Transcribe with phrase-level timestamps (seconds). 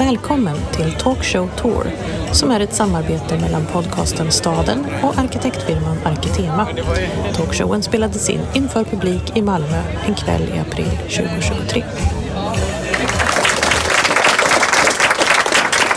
[0.00, 1.84] Välkommen till Talkshow Tour
[2.32, 6.66] som är ett samarbete mellan podcasten Staden och arkitektfirman Arkitema.
[7.34, 11.84] Talkshowen spelades in inför publik i Malmö en kväll i april 2023.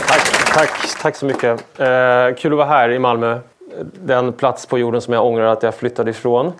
[0.08, 0.70] Tack, tack,
[1.02, 1.80] tack så mycket.
[1.80, 3.38] Eh, kul att vara här i Malmö.
[3.82, 6.52] Den plats på jorden som jag ångrar att jag flyttade ifrån.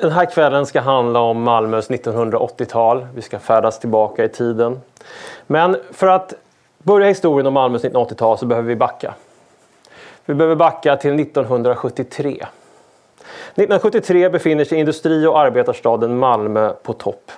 [0.00, 3.06] Den här kvällen ska handla om Malmös 1980-tal.
[3.14, 4.80] Vi ska färdas tillbaka i tiden.
[5.46, 6.34] Men för att
[6.88, 9.14] börja historien om Malmös 1980-tal så behöver vi backa.
[10.26, 12.30] Vi behöver backa till 1973.
[13.54, 17.32] 1973 befinner sig industri och arbetarstaden Malmö på topp.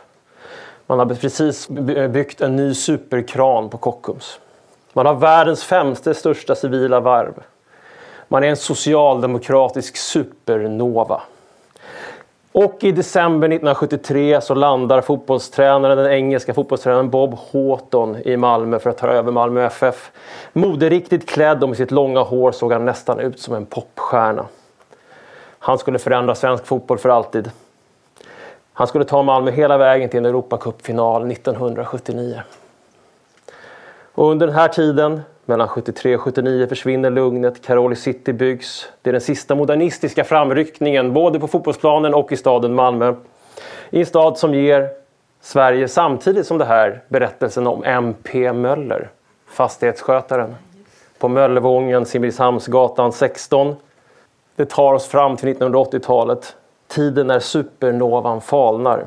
[0.86, 1.68] Man har precis
[2.10, 4.40] byggt en ny superkran på Kockums.
[4.92, 7.42] Man har världens femte största civila varv.
[8.28, 11.22] Man är en socialdemokratisk supernova.
[12.52, 18.90] Och i december 1973 så landar fotbollstränaren, den engelska fotbollstränaren Bob Houghton i Malmö för
[18.90, 20.10] att ta över Malmö FF.
[20.52, 24.46] Moderiktigt klädd och med sitt långa hår såg han nästan ut som en popstjärna.
[25.58, 27.50] Han skulle förändra svensk fotboll för alltid.
[28.72, 32.42] Han skulle ta Malmö hela vägen till en Europacupfinal 1979.
[34.12, 38.88] Och under den här tiden mellan 73 och 79 försvinner lugnet, Caroli City byggs.
[39.02, 43.14] Det är den sista modernistiska framryckningen både på fotbollsplanen och i staden Malmö.
[43.90, 44.88] I en stad som ger
[45.40, 49.10] Sverige samtidigt som det här berättelsen om MP Möller,
[49.48, 50.54] fastighetsskötaren
[51.18, 53.76] på Möllevången, Simrishamnsgatan 16.
[54.56, 56.56] Det tar oss fram till 1980-talet,
[56.88, 59.06] tiden när supernovan falnar.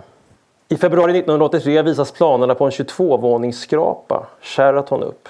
[0.70, 5.30] I februari 1983 visas planerna på en 22-våningsskrapa, Sheraton upp.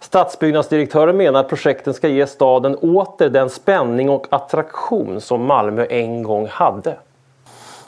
[0.00, 6.22] Stadsbyggnadsdirektören menar att projekten ska ge staden åter den spänning och attraktion som Malmö en
[6.22, 6.96] gång hade.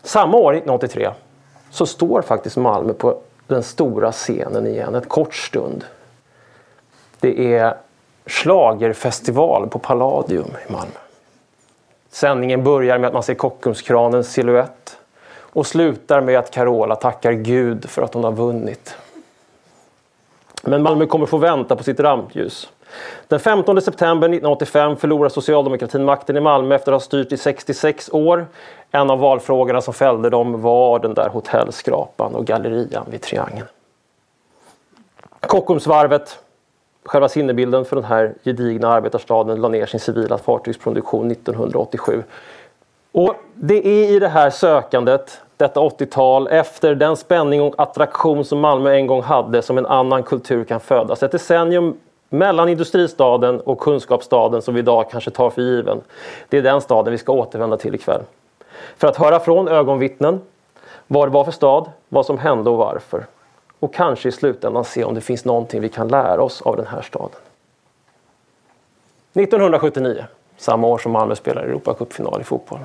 [0.02, 1.10] Samma år, 1983,
[1.70, 5.84] så står faktiskt Malmö på den stora scenen igen, ett kort stund.
[7.20, 7.76] Det är
[8.26, 10.98] slagerfestival på Palladium i Malmö.
[12.10, 14.98] Sändningen börjar med att man ser Kockumskranens siluett
[15.40, 18.96] och slutar med att Carola tackar Gud för att hon har vunnit.
[20.62, 22.68] Men Malmö kommer få vänta på sitt rampljus.
[23.28, 28.10] Den 15 september 1985 förlorar socialdemokratin makten i Malmö efter att ha styrt i 66
[28.12, 28.46] år.
[28.90, 33.66] En av valfrågorna som fällde dem var den där hotellskrapan och gallerian vid Triangeln.
[35.40, 36.38] Kockumsvarvet,
[37.04, 42.22] själva sinnebilden för den här gedigna arbetarstaden, la ner sin civila fartygsproduktion 1987.
[43.12, 48.60] Och det är i det här sökandet detta 80-tal efter den spänning och attraktion som
[48.60, 51.22] Malmö en gång hade som en annan kultur kan födas.
[51.22, 51.98] Ett decennium
[52.28, 56.00] mellan industristaden och kunskapsstaden som vi idag kanske tar för given.
[56.48, 58.22] Det är den staden vi ska återvända till ikväll.
[58.96, 60.40] För att höra från ögonvittnen
[61.06, 63.26] vad det var för stad, vad som hände och varför.
[63.78, 66.86] Och kanske i slutändan se om det finns någonting vi kan lära oss av den
[66.86, 67.40] här staden.
[69.32, 70.24] 1979,
[70.56, 72.78] samma år som Malmö spelar Europacupfinal i fotboll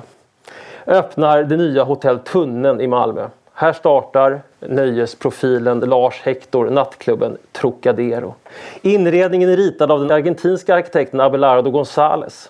[0.86, 3.28] öppnar det nya Hotell Tunneln i Malmö.
[3.54, 8.34] Här startar nöjesprofilen Lars Hector nattklubben Trocadero.
[8.82, 12.48] Inredningen är ritad av den argentinska arkitekten Abelardo González.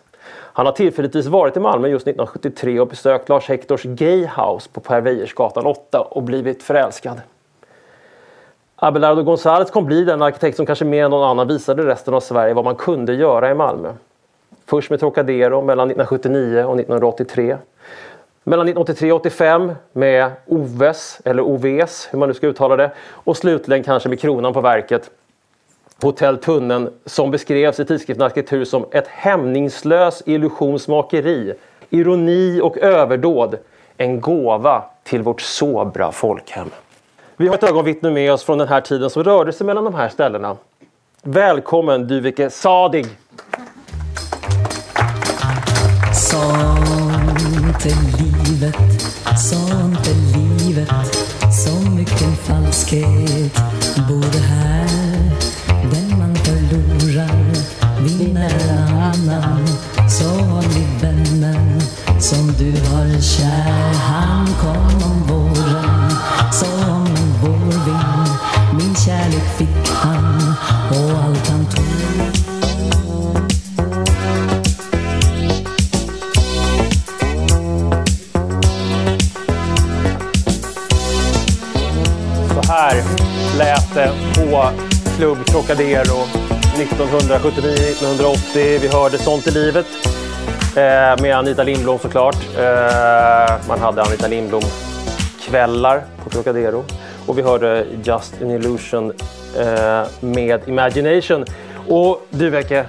[0.57, 4.81] Han har tillfälligtvis varit i Malmö just 1973 och besökt Lars Hectors Gay House på
[4.81, 7.21] Per Weijersgatan 8 och blivit förälskad.
[8.77, 12.21] Abelardo González kom bli den arkitekt som kanske mer än någon annan visade resten av
[12.21, 13.93] Sverige vad man kunde göra i Malmö.
[14.67, 17.57] Först med Trocadero mellan 1979 och 1983.
[18.47, 22.93] Mellan 1983 och 85 med Oves, eller Oves, hur man nu ska uttala det.
[23.11, 25.11] Och slutligen kanske med kronan på verket
[26.03, 31.55] Hotell Tunneln som beskrevs i tidskriften Arkitektur som ett hämningslös illusionsmakeri,
[31.91, 33.59] ironi och överdåd.
[33.97, 36.71] En gåva till vårt sobra folkhem.
[37.37, 39.95] Vi har ett ögonvittne med oss från den här tiden som rörde sig mellan de
[39.95, 40.57] här ställena.
[41.23, 43.07] Välkommen Dyveke Sadig!
[46.13, 47.14] Sånt
[47.83, 48.77] är livet,
[49.39, 50.89] sånt är livet
[51.53, 53.55] Så mycket falskhet.
[54.09, 55.31] Bor här
[55.93, 57.55] Den man förlorar
[58.01, 58.74] vinner
[83.59, 84.71] lät det på
[85.17, 86.17] Club Trocadero
[86.77, 88.37] 1979-1980.
[88.55, 89.87] Vi hörde Sånt i livet
[90.77, 92.37] eh, med Anita Lindblom såklart.
[92.59, 94.63] Eh, man hade Anita Lindblom
[95.41, 96.85] kvällar på Trocadero.
[97.27, 99.13] Och vi hörde Just an illusion
[99.59, 101.45] eh, med Imagination.
[101.89, 102.87] Och du Vecke,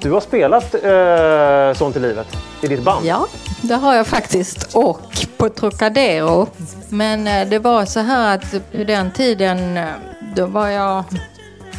[0.00, 2.26] du har spelat eh, Sånt i livet
[2.60, 3.06] i ditt band.
[3.06, 3.26] Ja,
[3.62, 4.76] det har jag faktiskt.
[4.76, 6.48] Och på Trocadero.
[6.88, 9.88] Men eh, det var så här att på den tiden, eh,
[10.36, 11.04] då var jag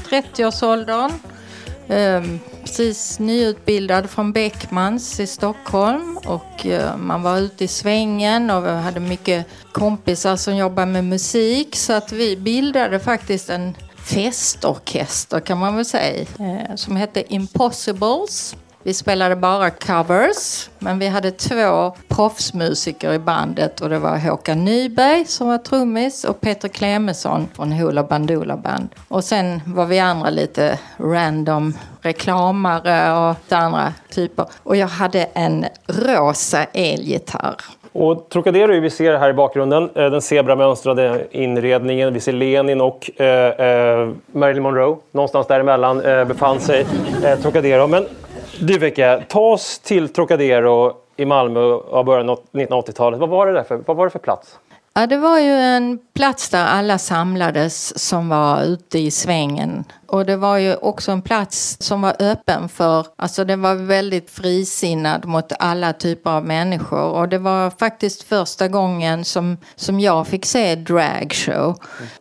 [0.10, 1.12] 30-årsåldern.
[1.88, 8.66] Ehm, precis nyutbildad från Beckmans i Stockholm och eh, man var ute i svängen och
[8.66, 15.40] vi hade mycket kompisar som jobbade med musik så att vi bildade faktiskt en festorkester
[15.40, 16.26] kan man väl säga
[16.76, 18.56] som hette Impossibles.
[18.86, 24.66] Vi spelade bara covers, men vi hade två proffsmusiker i bandet och det var Håkan
[24.66, 28.90] Nyberg som var trummis och Peter Klemesson från Hoola Bandoola Band.
[29.08, 34.46] Och sen var vi andra lite random reklamare och andra typer.
[34.64, 37.56] Och jag hade en rosa elgitarr.
[37.92, 42.14] Och Trocadero vi ser här i bakgrunden, eh, den zebramönstrade inredningen.
[42.14, 44.98] Vi ser Lenin och eh, eh, Marilyn Monroe.
[45.12, 46.86] Någonstans däremellan eh, befann sig
[47.26, 47.88] eh, Trocadero.
[47.88, 48.06] Men
[48.64, 53.20] du Vecka, ta oss till Trocadero i Malmö av början av 1980-talet.
[53.20, 54.60] Vad var det där för, vad var det för plats?
[54.96, 59.84] Ja, det var ju en plats där alla samlades som var ute i svängen.
[60.08, 64.30] Och det var ju också en plats som var öppen för, alltså den var väldigt
[64.30, 67.10] frisinnad mot alla typer av människor.
[67.10, 71.80] Och det var faktiskt första gången som, som jag fick se dragshow.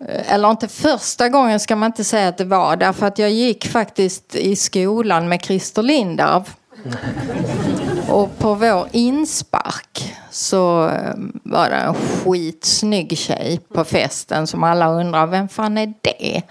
[0.08, 3.30] Eh, eller inte första gången ska man inte säga att det var, därför att jag
[3.30, 6.44] gick faktiskt i skolan med Christer Lindarw.
[8.08, 14.90] Och på vår inspark så ehm, var det en skitsnygg tjej på festen som alla
[14.92, 16.42] undrar vem fan är det?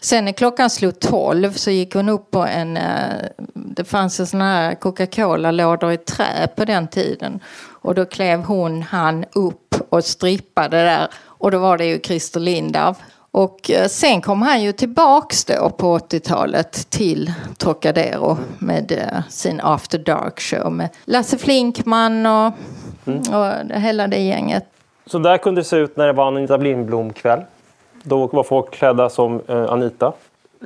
[0.00, 4.26] Sen när klockan slog tolv så gick hon upp på en, eh, det fanns en
[4.26, 7.40] sån här Coca-Cola-lådor i trä på den tiden.
[7.82, 11.08] Och då klev hon, han upp och strippade där.
[11.16, 12.94] Och då var det ju Christer Lindarw.
[13.34, 19.60] Och eh, sen kom han ju tillbaks då på 80-talet till Trocadero med eh, sin
[19.60, 22.46] After Dark show med Lasse Flinkman och,
[23.06, 24.64] och hela det gänget.
[25.06, 27.40] Så där kunde det se ut när det var Anita Lindblom-kväll.
[28.02, 30.12] Då var folk klädda som eh, Anita.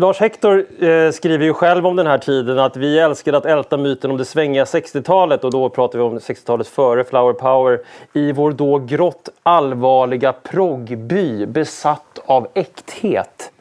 [0.01, 3.77] Lars Hector eh, skriver ju själv om den här tiden att vi älskade att älta
[3.77, 7.81] myten om det svängiga 60-talet och då pratar vi om 60-talet före Flower Power
[8.13, 13.53] i vår då grått allvarliga proggby besatt av äkthet.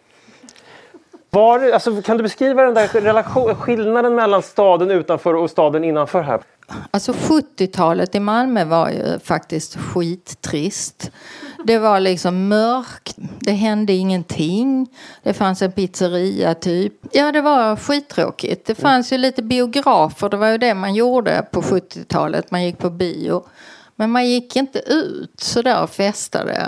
[1.30, 6.22] Var, alltså, kan du beskriva den där relation, skillnaden mellan staden utanför och staden innanför
[6.22, 6.42] här?
[6.92, 11.12] Alltså 70-talet i Malmö var ju faktiskt skittrist.
[11.64, 14.88] Det var liksom mörkt, det hände ingenting.
[15.24, 16.94] Det fanns en pizzeria typ.
[17.12, 18.66] Ja, det var skittråkigt.
[18.66, 22.52] Det fanns ju lite biografer, det var ju det man gjorde på 70-talet.
[22.52, 23.44] Man gick på bio.
[24.00, 26.68] Men man gick inte ut sådär och festade.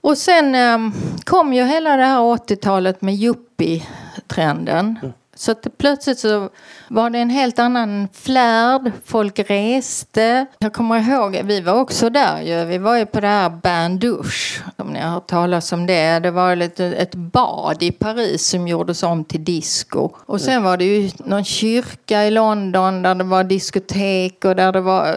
[0.00, 0.92] Och, sen ehm,
[1.24, 4.98] kom ju hela det här 80-talet med yuppie-trenden.
[5.02, 5.12] Mm.
[5.40, 6.48] Så att plötsligt så
[6.88, 8.92] var det en helt annan flärd.
[9.04, 10.46] Folk reste.
[10.58, 12.64] Jag kommer ihåg, vi var också där ju.
[12.64, 16.18] Vi var ju på det här Bandouche, Om ni har hört talas om det.
[16.18, 20.10] Det var lite, ett bad i Paris som gjordes om till disco.
[20.26, 24.72] Och sen var det ju någon kyrka i London där det var diskotek och där
[24.72, 25.14] det var eh,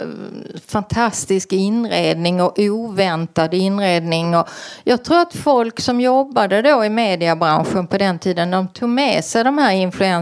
[0.67, 4.35] fantastisk inredning och oväntad inredning.
[4.35, 4.49] Och
[4.83, 9.25] jag tror att folk som jobbade då i mediebranschen på den tiden, de tog med
[9.25, 10.12] sig de här influenserna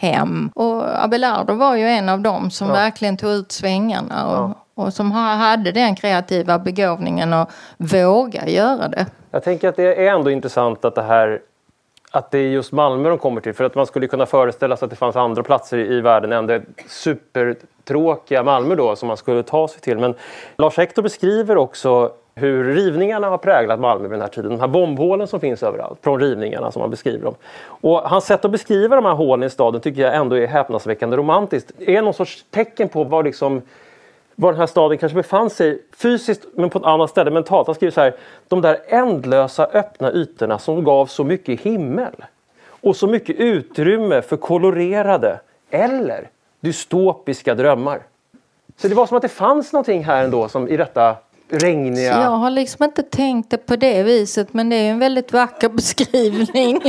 [0.00, 0.50] hem.
[0.54, 2.74] Och Abelardo var ju en av dem som Ja.
[2.74, 4.54] verkligen tog ut svängarna och, Ja.
[4.84, 9.06] och som ha- hade den kreativa begåvningen att våga göra det.
[9.30, 11.40] Jag tänker att det är ändå intressant att det här
[12.12, 13.54] att det är just Malmö de kommer till.
[13.54, 16.46] För att man skulle kunna föreställa sig att det fanns andra platser i världen än
[16.46, 16.62] det
[17.90, 19.98] supertråkiga Malmö då som man skulle ta sig till.
[19.98, 20.14] Men
[20.56, 24.50] Lars Hector beskriver också hur rivningarna har präglat Malmö vid den här tiden.
[24.50, 27.34] De här bombhålen som finns överallt från rivningarna som han beskriver dem.
[27.82, 31.16] Och hans sätt att beskriva de här hålen i staden tycker jag ändå är häpnadsväckande
[31.16, 31.72] romantiskt.
[31.78, 33.62] Det är någon sorts tecken på vad liksom
[34.34, 37.66] var den här staden kanske befann sig fysiskt men på ett annat ställe mentalt.
[37.66, 38.14] Han skriver så här.
[38.48, 42.14] De där ändlösa öppna ytorna som gav så mycket himmel
[42.82, 46.28] och så mycket utrymme för kolorerade eller
[46.60, 48.02] dystopiska drömmar.
[48.76, 51.16] Så det var som att det fanns någonting här ändå som i detta
[51.52, 52.22] regniga...
[52.22, 55.68] Jag har liksom inte tänkt det på det viset men det är en väldigt vacker
[55.74, 56.80] beskrivning.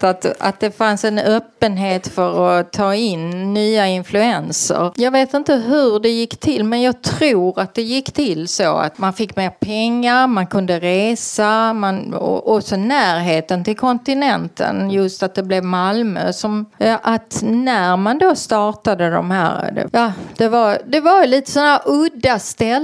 [0.00, 4.92] att, att det fanns en öppenhet för att ta in nya influenser.
[4.96, 8.76] Jag vet inte hur det gick till men jag tror att det gick till så
[8.76, 14.90] att man fick mer pengar, man kunde resa man, och, och så närheten till kontinenten.
[14.90, 16.32] Just att det blev Malmö.
[16.32, 21.26] Som, eh, att när man då startade de här, det, ja, det var, det var
[21.26, 22.79] lite sådana udda ställen.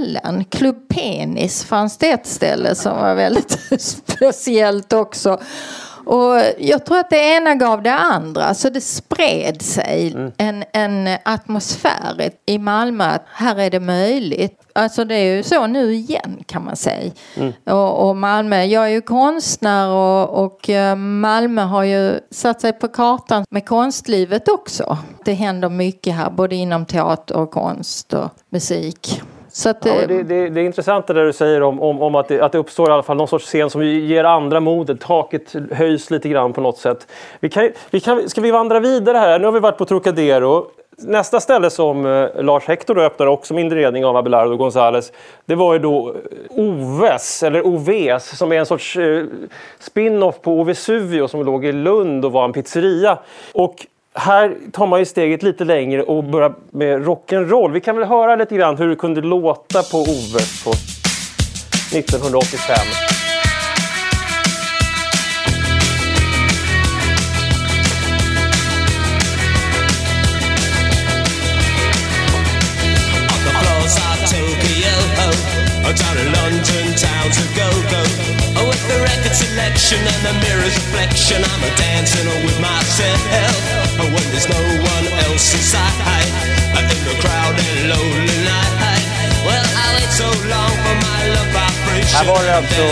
[0.49, 5.39] Club Penis fanns det ett ställe som var väldigt speciellt också.
[6.07, 8.53] Och jag tror att det ena gav det andra.
[8.53, 10.31] Så det spred sig mm.
[10.37, 14.61] en, en atmosfär i Malmö att här är det möjligt.
[14.75, 17.11] Alltså det är ju så nu igen kan man säga.
[17.35, 17.53] Mm.
[17.65, 22.73] Och, och, Malmö, jag är ju konstnär och, och eh, Malmö har ju satt sig
[22.73, 24.97] på kartan med konstlivet också.
[25.25, 29.21] Det händer mycket här både inom teater och konst och musik.
[29.65, 32.15] Att, ja, eh, det, det, det, är intressant det där du säger om, om, om
[32.15, 35.01] att, det, att det uppstår i alla fall någon sorts scen som ger andra modet.
[35.01, 37.07] Taket höjs lite grann på något sätt.
[37.39, 39.39] Vi kan, vi kan, ska vi vandra vidare här?
[39.39, 40.67] Nu har vi varit på Trocadero.
[40.99, 45.11] Nästa ställe som eh, Lars Hector öppnade också med inredning av Abelardo Gonzales
[45.45, 46.15] det var ju då
[46.49, 49.25] Oves, eller Oves, som är en sorts eh,
[49.79, 53.19] spin-off på Ovesuvio som låg i Lund och var en pizzeria.
[53.53, 53.85] Och
[54.17, 57.71] här tar man ju steget lite längre och börjar med rock'n'roll.
[57.71, 60.71] Vi kan väl höra lite grann hur det kunde låta på Ove på
[61.97, 62.77] 1985.
[75.97, 78.36] Down in London town to go go
[78.91, 81.39] the record selection and the mirror's reflection.
[81.51, 83.57] I'm a dancing with myself.
[83.99, 84.61] When there's no
[84.95, 86.29] one else inside.
[86.77, 89.05] In the crowded lonely night.
[89.47, 92.15] Well, I wait so long for my love vibration.
[92.17, 92.83] Här var det alltså...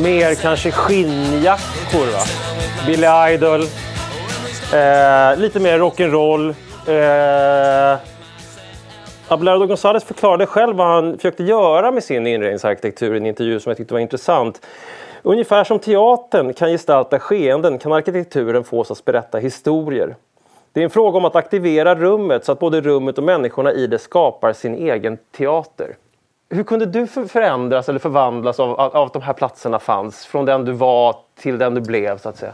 [0.00, 2.24] Mer kanske skinnjackor va?
[2.86, 3.62] Billy Idol.
[4.72, 6.54] Eh, lite mer rock'n'roll.
[6.86, 7.98] Eh,
[9.32, 13.70] Abelardo González förklarade själv vad han försökte göra med sin inredningsarkitektur i en intervju som
[13.70, 14.66] jag tyckte var intressant.
[15.22, 20.16] Ungefär som teatern kan gestalta skeenden kan arkitekturen få oss att berätta historier.
[20.72, 23.86] Det är en fråga om att aktivera rummet så att både rummet och människorna i
[23.86, 25.96] det skapar sin egen teater.
[26.50, 30.26] Hur kunde du förändras eller förvandlas av, att de här platserna fanns?
[30.26, 32.52] Från den du var till den du blev så att säga.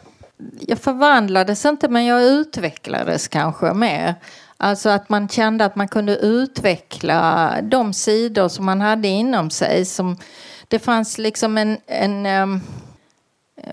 [0.60, 4.14] Jag förvandlades inte men jag utvecklades kanske mer.
[4.60, 9.84] Alltså att man kände att man kunde utveckla de sidor som man hade inom sig.
[9.84, 10.16] Som,
[10.68, 12.60] det fanns liksom en, en um,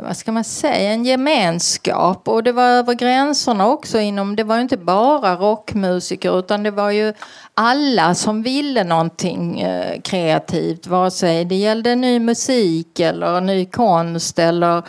[0.03, 4.55] vad ska man säga, en gemenskap och det var över gränserna också inom, det var
[4.55, 7.13] ju inte bara rockmusiker utan det var ju
[7.53, 14.39] alla som ville någonting eh, kreativt, vare sig det gällde ny musik eller ny konst
[14.39, 14.83] eller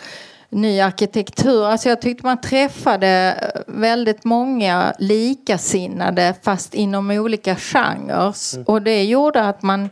[0.49, 1.65] ny arkitektur.
[1.65, 3.35] Alltså jag tyckte man träffade
[3.67, 8.33] väldigt många likasinnade fast inom olika genrer.
[8.53, 8.65] Mm.
[8.65, 9.89] Och det gjorde att man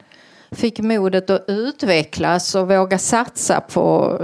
[0.51, 4.19] fick modet att utvecklas och våga satsa på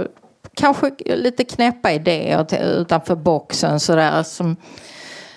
[0.54, 4.56] kanske lite knäppa idéer utanför boxen sådär som,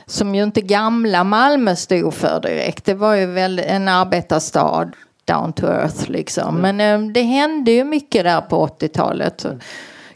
[0.06, 2.86] som ju inte gamla Malmö stod för direkt.
[2.86, 4.92] Det var ju väl en arbetarstad
[5.26, 6.58] down to earth liksom.
[6.58, 6.78] Mm.
[6.78, 9.46] Men eh, det hände ju mycket där på 80-talet.
[9.46, 9.60] Mm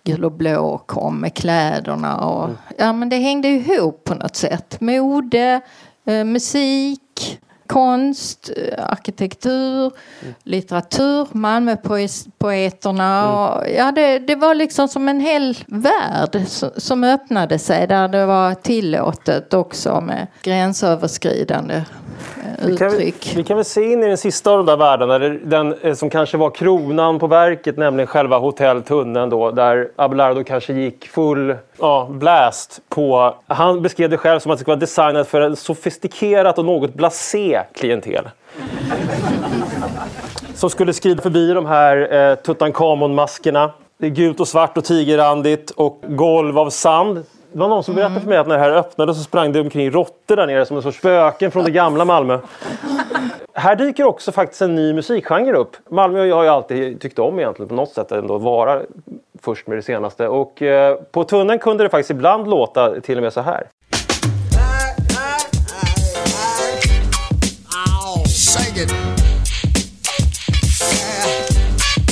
[0.04, 2.18] gul och blå kom med kläderna.
[2.18, 2.58] Och, mm.
[2.78, 4.82] Ja men det hängde ihop på något sätt.
[4.82, 5.62] Mode,
[6.06, 7.40] eh, musik,
[7.70, 10.34] konst, eh, arkitektur, mm.
[10.44, 13.20] litteratur, Malmöpoeterna.
[13.20, 13.36] Mm.
[13.36, 16.42] Och, ja, det, det var liksom som en hel värld
[16.78, 21.84] som öppnade sig där det var tillåtet också med gränsöverskridande
[22.66, 22.90] vi kan,
[23.36, 26.10] vi kan väl se in i den sista av de där världarna, den eh, som
[26.10, 32.08] kanske var kronan på verket, nämligen själva hotelltunneln då, där Abelardo kanske gick full ja,
[32.12, 33.36] blast på...
[33.48, 36.94] Han beskrev det själv som att det skulle vara designat för ett sofistikerat och något
[36.94, 38.30] blasé klientel.
[40.56, 43.72] som skulle skrida förbi de här eh, Tutankhamon-maskerna.
[43.98, 47.26] Det är gult och svart och tigerrandigt och golv av sand.
[47.52, 49.62] Det var någon som berättade för mig att när det här öppnade så sprang det
[49.62, 52.40] omkring råttor där nere som en sorts spöken från det gamla Malmö.
[53.54, 55.76] Här dyker också faktiskt en ny musikgenre upp.
[55.90, 58.82] Malmö har ju alltid tyckt om egentligen på något sätt ändå vara
[59.42, 60.28] först med det senaste.
[60.28, 63.68] Och eh, på tunneln kunde det faktiskt ibland låta till och med så här.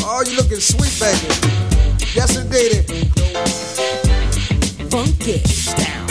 [0.03, 1.27] Oh, you looking sweet, baby.
[2.13, 2.83] Yes, indeed.
[5.23, 5.45] get
[5.77, 6.07] down.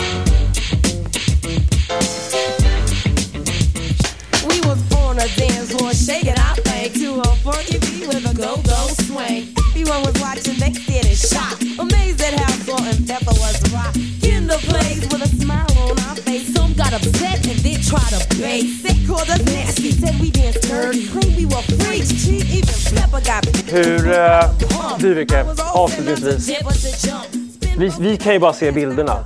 [4.48, 8.34] We was on a dance floor, shaking our thing to a funky beat with a
[8.34, 9.52] go-go swing.
[9.58, 11.60] Everyone was watching, they did it shot.
[11.78, 13.94] Amazed at how salt and pepper was rock.
[14.22, 15.75] In the place with a smile
[16.96, 18.82] upset and then tried to base.
[18.82, 21.06] They called us nasty, said we danced dirty.
[21.08, 26.50] Claimed we were freaks, cheap, even Pepper got Hur, uh, Viveke, avslutningsvis.
[27.76, 29.24] Vi, vi kan ju bara se bilderna.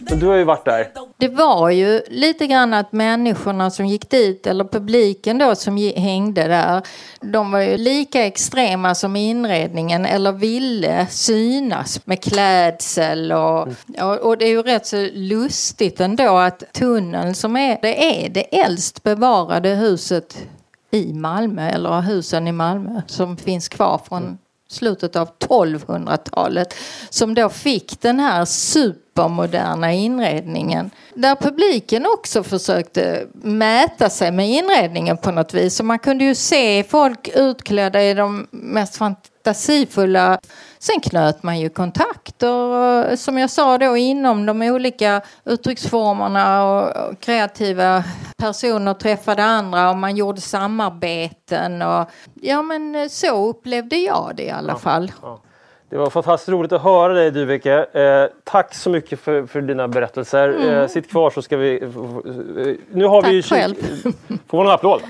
[0.00, 0.88] Men du har ju varit där.
[1.16, 6.48] Det var ju lite grann att människorna som gick dit, eller publiken då som hängde
[6.48, 6.82] där,
[7.20, 13.68] de var ju lika extrema som inredningen eller ville synas med klädsel och,
[14.22, 18.60] och det är ju rätt så lustigt ändå att tunneln som är, det är det
[18.60, 20.36] äldst bevarade huset
[20.90, 24.38] i Malmö, eller husen i Malmö som finns kvar från
[24.68, 26.74] slutet av 1200-talet
[27.10, 28.44] som då fick den här
[29.20, 30.90] supermoderna inredningen.
[31.14, 35.76] Där publiken också försökte mäta sig med inredningen på något vis.
[35.76, 40.38] Så man kunde ju se folk utklädda i de mest fantasifulla
[40.82, 48.04] Sen knöt man ju kontakter, som jag sa då, inom de olika uttrycksformerna och kreativa
[48.36, 51.82] personer träffade andra och man gjorde samarbeten.
[51.82, 55.12] Och, ja, men så upplevde jag det i alla fall.
[55.22, 55.42] Ja.
[55.90, 57.86] Det var fantastiskt roligt att höra dig Dyveke.
[57.92, 60.48] Eh, tack så mycket för, för dina berättelser.
[60.48, 60.74] Mm.
[60.74, 61.82] Eh, sitt kvar så ska vi...
[61.82, 61.88] Eh,
[62.92, 63.74] nu har tack vi ju själv.
[64.48, 65.00] Får man en applåd?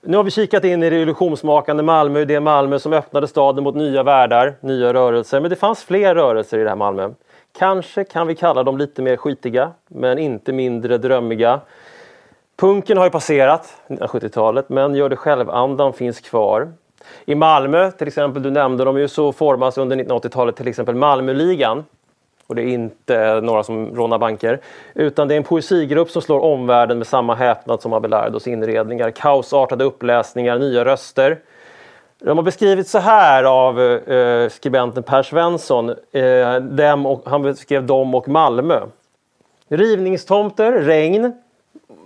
[0.00, 3.74] Nu har vi kikat in i det illusionsmakande Malmö, det Malmö som öppnade staden mot
[3.74, 5.40] nya världar, nya rörelser.
[5.40, 7.10] Men det fanns fler rörelser i det här Malmö.
[7.58, 11.60] Kanske kan vi kalla dem lite mer skitiga, men inte mindre drömmiga.
[12.60, 16.72] Punken har ju passerat 1970-talet, men gör det själv-andan finns kvar.
[17.24, 21.84] I Malmö, till exempel, du nämnde dem ju, så formas under 1980-talet till exempel Malmöligan
[22.46, 24.60] och det är inte några som rånar banker.
[24.94, 29.10] Utan det är en poesigrupp som slår omvärlden med samma häpnad som Abelardos inredningar.
[29.10, 31.38] Kaosartade uppläsningar, nya röster.
[32.18, 35.90] De har beskrivits så här av eh, skribenten Per Svensson.
[36.12, 38.80] Eh, dem och, han beskrev dem och Malmö.
[39.68, 41.32] Rivningstomter, regn.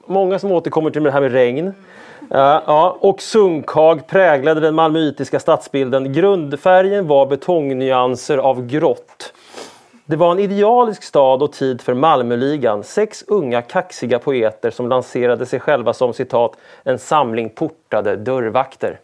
[0.06, 1.66] Många som återkommer till det här med regn.
[2.30, 6.12] Eh, ja, och sunkhag präglade den malmöitiska stadsbilden.
[6.12, 9.32] Grundfärgen var betongnyanser av grått.
[10.04, 12.84] Det var en idealisk stad och tid för Malmöligan.
[12.84, 18.98] Sex unga kaxiga poeter som lanserade sig själva som citat en samling portade dörrvakter.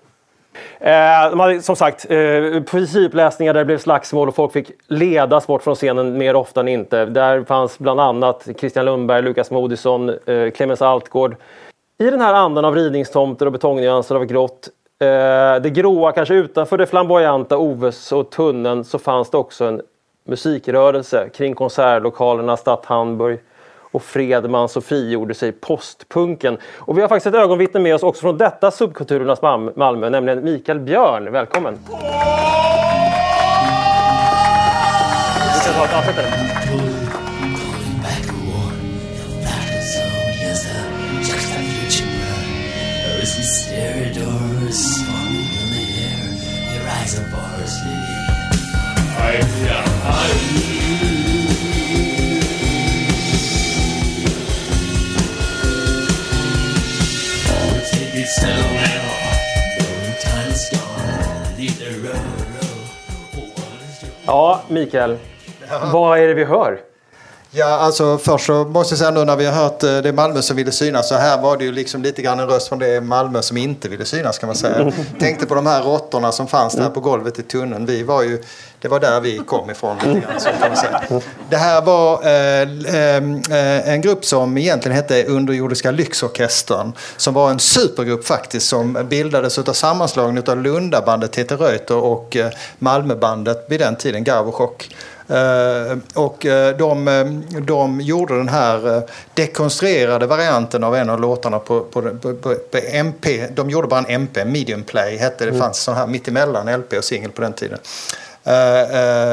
[0.81, 5.47] Eh, de hade som sagt eh, poesiuppläsningar där det blev slagsmål och folk fick ledas
[5.47, 7.05] bort från scenen mer ofta än inte.
[7.05, 11.37] Där fanns bland annat Christian Lundberg, Lukas Moodysson, eh, Clemens Altgård.
[11.99, 14.69] I den här andan av ridningstomter och betongnyanser av grått
[15.01, 19.83] eh, det gråa kanske utanför det flamboyanta Oves och tunneln så fanns det också en
[20.25, 23.39] musikrörelse kring konsertlokalerna Stadt Hamburg
[23.91, 26.59] och Fredman så frigjorde sig postpunken.
[26.77, 29.43] Och vi har faktiskt ett ögonvittne med oss också från detta subkulturernas
[29.77, 31.33] Malmö, nämligen Mikael Björn.
[31.33, 31.79] Välkommen!
[64.29, 65.17] Ja, Mikael.
[65.71, 65.91] Ja.
[65.93, 66.81] Vad är det vi hör?
[67.51, 70.43] Ja, alltså först så måste jag säga nu när vi har hört eh, det Malmö
[70.43, 73.01] som ville synas så här var det ju liksom lite grann en röst från det
[73.01, 74.93] Malmö som inte ville synas kan man säga.
[75.21, 77.87] Tänkte på de här råttorna som fanns där på golvet i tunneln.
[77.87, 78.43] Vi var ju,
[78.81, 81.03] det var där vi kom ifrån lite grann, så kan man säga.
[81.51, 82.63] Det här var eh,
[83.59, 86.93] eh, en grupp som egentligen hette Underjordiska Lyxorkestern.
[87.17, 92.51] Som var en supergrupp faktiskt som bildades av sammanslagning av Lundabandet Teter Reuter och eh,
[92.79, 94.91] Malmöbandet vid den tiden, Garv och Chock.
[95.29, 97.25] Eh, och eh, de, eh,
[97.61, 99.03] de gjorde den här
[99.35, 103.47] dekonstruerade varianten av en av låtarna på, på, på, på MP.
[103.55, 105.45] De gjorde bara en MP, medium play hette det.
[105.45, 105.61] Det mm.
[105.61, 107.79] fanns sån här mittemellan LP och singel på den tiden.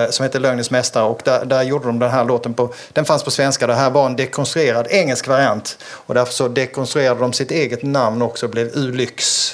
[0.09, 3.23] Som heter Lögnens mästare och där, där, gjorde de den här låten på, den fanns
[3.23, 7.51] på svenska, det här var en dekonstruerad engelsk variant och därför så dekonstruerade de sitt
[7.51, 9.51] eget namn också och blev Ulyx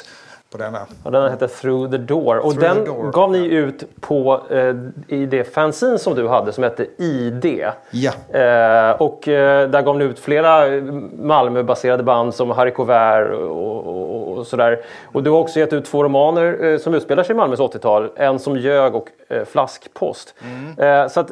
[0.51, 0.79] på denna.
[1.03, 2.37] Ja, den hette Through the Door.
[2.37, 3.11] Och Through den door.
[3.11, 4.75] gav ni ut på, eh,
[5.07, 7.65] i det fanzine som du hade som hette ID.
[7.91, 8.11] Ja.
[8.39, 10.81] Eh, och eh, där gav ni ut flera
[11.21, 14.79] Malmö-baserade band som Harry Covert och, och, och, sådär.
[15.05, 18.09] Och du har också gett ut två romaner eh, som utspelar sig i Malmös 80-tal.
[18.15, 20.35] En som ljög och eh, Flaskpost.
[20.41, 21.03] Mm.
[21.03, 21.31] Eh, så att,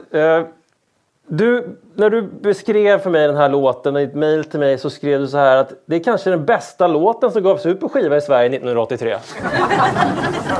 [1.31, 4.89] du när du beskrev för mig den här låten i ett mejl till mig så
[4.89, 7.89] skrev du så här att det är kanske den bästa låten som gavs ut på
[7.89, 9.11] skiva i Sverige 1983.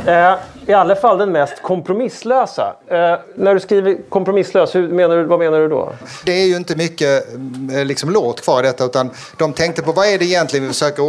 [0.06, 0.34] eh,
[0.65, 2.75] I alla fall den mest kompromisslösa.
[2.88, 5.93] Eh, när du skriver kompromisslös, hur menar du, vad menar du då?
[6.25, 7.34] Det är ju inte mycket
[7.73, 10.73] eh, liksom, låt kvar i detta utan de tänkte på vad är det egentligen vi
[10.73, 11.04] försöker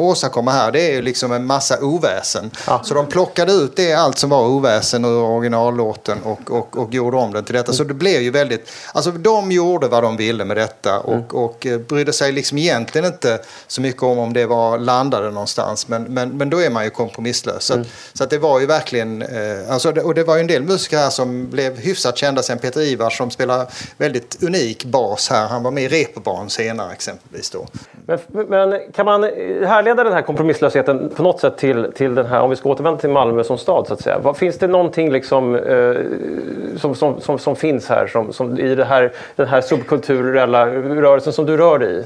[0.00, 0.72] åstadkomma här.
[0.72, 2.50] Det är ju liksom en massa oväsen.
[2.66, 2.80] Ja.
[2.84, 7.16] Så de plockade ut det, allt som var oväsen ur originallåten och, och, och gjorde
[7.16, 7.72] om den till detta.
[7.72, 11.66] Så det blev ju väldigt, alltså de gjorde vad de ville med detta och, och
[11.66, 15.88] eh, brydde sig liksom egentligen inte så mycket om om det var landade någonstans.
[15.88, 17.64] Men, men, men då är man ju kompromisslös.
[17.64, 20.46] Så, att, så att det var ju verkligen, eh, alltså, och det var ju en
[20.46, 22.58] del musiker här som blev hyfsat kända sen.
[22.58, 25.46] Peter Ivars som spelar väldigt unik bas här.
[25.48, 27.66] Han var med i Reeperbahn senare exempelvis då.
[28.06, 29.22] Men, men kan man
[29.66, 33.00] härleda den här kompromisslösheten på något sätt till, till den här, om vi ska återvända
[33.00, 34.18] till Malmö som stad så att säga.
[34.18, 35.96] Vad, finns det någonting liksom, eh,
[36.78, 41.32] som, som, som, som finns här som, som i det här, den här subkulturella rörelsen
[41.32, 42.04] som du rör dig i?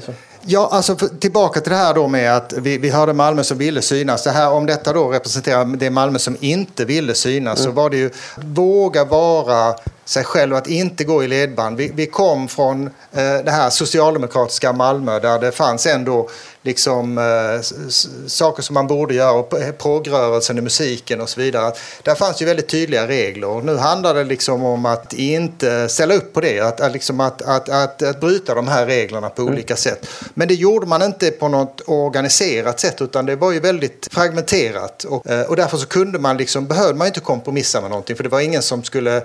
[0.49, 3.81] Ja, alltså tillbaka till det här då med att vi, vi hörde Malmö som ville
[3.81, 4.23] synas.
[4.23, 7.97] Det här, om detta då representerar det Malmö som inte ville synas så var det
[7.97, 11.77] ju våga vara sig själv, att inte gå i ledband.
[11.77, 16.29] Vi, vi kom från eh, det här socialdemokratiska Malmö där det fanns ändå
[16.61, 17.61] liksom eh,
[18.27, 21.73] saker som man borde göra och p- progrörelsen i musiken och så vidare.
[22.03, 26.13] Där fanns ju väldigt tydliga regler och nu handlar det liksom om att inte ställa
[26.13, 29.41] upp på det, att, att, liksom att, att, att, att bryta de här reglerna på
[29.43, 30.07] olika sätt.
[30.37, 35.03] Men det gjorde man inte på något organiserat sätt utan det var ju väldigt fragmenterat
[35.03, 38.23] och, eh, och därför så kunde man liksom, behövde man inte kompromissa med någonting för
[38.23, 39.21] det var ingen som skulle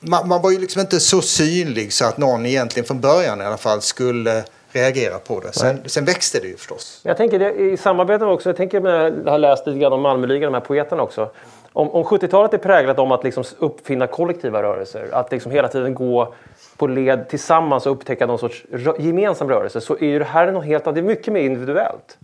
[0.00, 3.44] man, man var ju liksom inte så synlig så att någon egentligen från början i
[3.44, 5.52] alla fall skulle reagera på det.
[5.52, 7.00] Sen, sen växte det ju förstås.
[7.02, 10.52] Jag tänker det, i samarbete också, jag tänker jag har läst lite grann om Malmöligan,
[10.52, 11.30] de här poeterna också.
[11.72, 15.94] Om, om 70-talet är präglat om att liksom uppfinna kollektiva rörelser, att liksom hela tiden
[15.94, 16.34] gå
[16.76, 20.52] på led tillsammans och upptäcka någon sorts rö- gemensam rörelse, så är ju det här
[20.52, 20.94] något helt annat.
[20.94, 22.18] Det är mycket mer individuellt.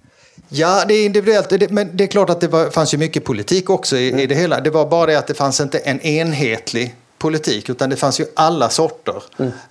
[0.48, 1.70] Ja, det är individuellt.
[1.70, 4.34] Men det är klart att det var, fanns ju mycket politik också i, i det
[4.34, 4.60] hela.
[4.60, 8.24] Det var bara det att det fanns inte en enhetlig politik utan det fanns ju
[8.34, 9.22] alla sorter.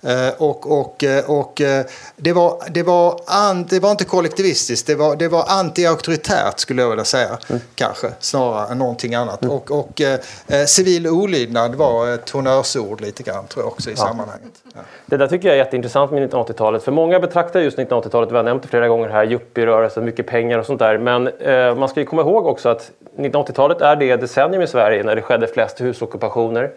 [0.02, 1.84] Eh, och och, eh, och eh,
[2.16, 6.82] det, var, det, var an, det var inte kollektivistiskt, det var, det var anti-auktoritärt skulle
[6.82, 7.38] jag vilja säga.
[7.74, 9.44] Kanske, snarare än någonting annat.
[9.44, 13.96] Och, och eh, eh, civil olydnad var ett honnörsord lite grann tror jag också i
[13.96, 14.52] sammanhanget.
[14.74, 14.80] Ja.
[15.06, 16.82] Det där tycker jag är jätteintressant med 1980-talet.
[16.82, 20.58] För många betraktar just 1980-talet, vi har nämnt det flera gånger här, yuppierörelsen, mycket pengar
[20.58, 20.98] och sånt där.
[20.98, 25.02] Men eh, man ska ju komma ihåg också att 1980-talet är det decennium i Sverige
[25.02, 26.70] när det skedde flest husockupationer.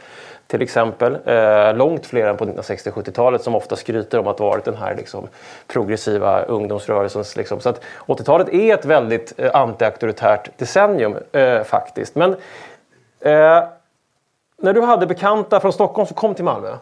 [0.47, 1.17] Till exempel.
[1.25, 4.95] Eh, långt fler än på 1960-70-talet som ofta skryter om att ha varit den här
[4.95, 5.27] liksom,
[5.67, 7.35] progressiva ungdomsrörelsens...
[7.35, 7.59] Liksom.
[7.59, 12.15] Så att 80-talet är ett väldigt eh, antiauktoritärt decennium eh, faktiskt.
[12.15, 12.31] Men
[13.19, 13.63] eh,
[14.57, 16.77] när du hade bekanta från Stockholm som kom till Malmö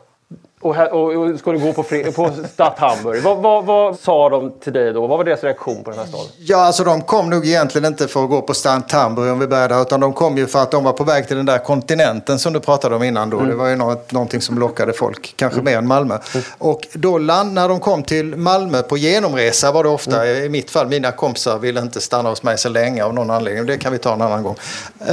[0.61, 3.23] och, här, och, skulle gå på, fri, på Stadt Hamburg.
[3.23, 5.07] Vad, vad, vad sa de till dig då?
[5.07, 6.27] Vad var deras reaktion på den här staden?
[6.39, 9.47] Ja, alltså de kom nog egentligen inte för att gå på Stant Hamburg om vi
[9.47, 11.57] börjar där, utan de kom ju för att de var på väg till den där
[11.57, 13.41] kontinenten som du pratade om innan då.
[13.41, 16.17] Det var ju något, någonting som lockade folk, kanske mer än Malmö.
[16.57, 20.71] Och då land, när de kom till Malmö på genomresa var det ofta, i mitt
[20.71, 23.65] fall, mina kompisar ville inte stanna hos mig så länge av någon anledning.
[23.65, 24.55] Det kan vi ta en annan gång.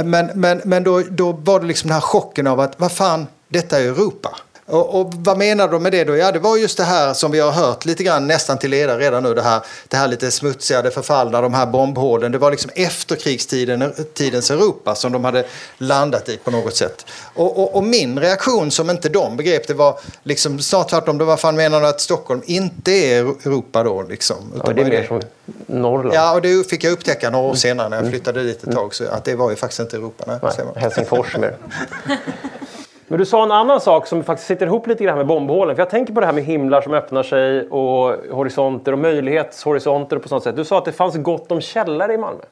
[0.03, 3.27] Men, men, men då, då var det liksom den här chocken av att, vad fan,
[3.47, 4.35] detta är Europa.
[4.69, 6.17] Och, och vad menar de med det då?
[6.17, 8.97] Ja, det var just det här som vi har hört lite grann nästan till leda
[8.97, 9.33] redan nu.
[9.33, 12.31] Det här, det här lite smutsiga, det förfallna, de här bombhålen.
[12.31, 15.45] Det var liksom efterkrigstiden, tidens Europa som de hade
[15.77, 17.05] landat i på något sätt.
[17.33, 21.17] Och, och, och min reaktion som inte de begrep det var liksom snart tvärtom.
[21.17, 24.61] Det var fan menar du att Stockholm inte är Europa då liksom?
[24.65, 25.21] Ja, det är mer som
[25.65, 26.15] Norrland.
[26.15, 28.95] Ja, och det fick jag upptäcka några år senare när jag flyttade dit ett tag.
[28.95, 30.39] Så att det var ju faktiskt inte Europa.
[30.41, 30.51] Nej.
[30.75, 31.57] Helsingfors mer.
[33.11, 35.75] Men du sa en annan sak som faktiskt sitter ihop lite grann med bombhålen.
[35.75, 40.17] För jag tänker på det här med himlar som öppnar sig och horisonter och möjlighetshorisonter
[40.17, 40.55] på sånt sätt.
[40.55, 42.43] Du sa att det fanns gott om källare i Malmö.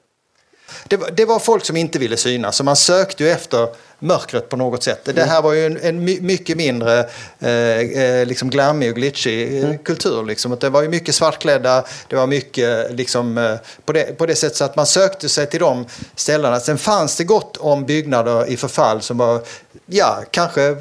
[0.87, 3.67] Det, var- det var folk som inte ville synas, så man sökte ju efter
[3.99, 4.99] mörkret på något sätt.
[5.03, 6.99] Det här var ju en, en my, mycket mindre
[7.39, 10.23] eh, eh, liksom glammig och glitchig eh, kultur.
[10.25, 10.57] Liksom.
[10.59, 14.57] Det var ju mycket svartklädda, det var mycket liksom, eh, på, det, på det sättet
[14.57, 15.85] så att man sökte sig till de
[16.15, 16.59] ställena.
[16.59, 19.41] Sen fanns det gott om byggnader i förfall som var,
[19.85, 20.75] ja, kanske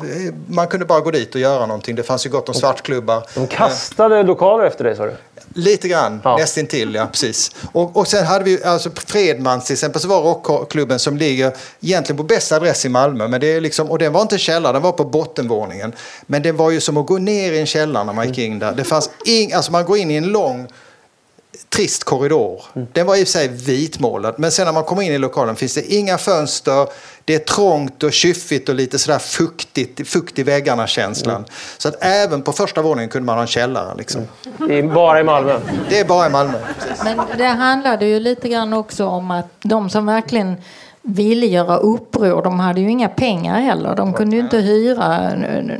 [0.48, 1.94] man kunde bara gå dit och göra någonting.
[1.96, 3.26] Det fanns ju gott om svartklubbar.
[3.34, 5.14] De kastade lokaler efter dig sa du?
[5.58, 6.36] Lite grann, Ja.
[6.36, 7.50] nästintill, ja precis.
[7.72, 12.16] Och, och sen hade vi alltså Fredmans till exempel, så var rockklubben som ligger egentligen
[12.16, 13.28] på bästa adress i Malmö.
[13.28, 15.92] Men det är liksom, och den var inte källare, den var på bottenvåningen.
[16.26, 18.58] Men det var ju som att gå ner i en källare när man gick in
[18.58, 18.72] där.
[18.72, 20.66] Det fanns ing, alltså man går in i en lång
[21.68, 22.62] trist korridor.
[22.92, 25.56] Den var i och för sig vitmålad, men sen när man kommer in i lokalen
[25.56, 26.86] finns det inga fönster.
[27.24, 31.44] Det är trångt och kyffigt och lite sådär fuktigt, fukt i väggarna känslan.
[31.78, 33.94] Så att även på första våningen kunde man ha en källare.
[33.98, 34.22] Liksom.
[34.70, 35.60] I, bara i Malmö.
[35.88, 36.58] Det är bara i Malmö.
[37.04, 40.56] Men det handlade ju lite grann också om att de som verkligen
[41.08, 43.94] ville göra uppror, de hade ju inga pengar heller.
[43.96, 45.30] De kunde ju inte hyra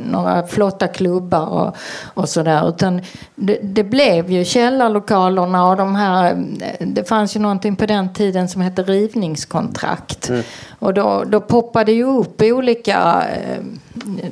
[0.05, 1.75] några flotta klubbar och,
[2.13, 2.69] och sådär.
[2.69, 3.01] Utan
[3.35, 6.43] det, det blev ju källarlokalerna och de här...
[6.79, 10.31] Det fanns ju någonting på den tiden som hette rivningskontrakt.
[10.79, 13.63] Och då, då poppade ju upp olika eh,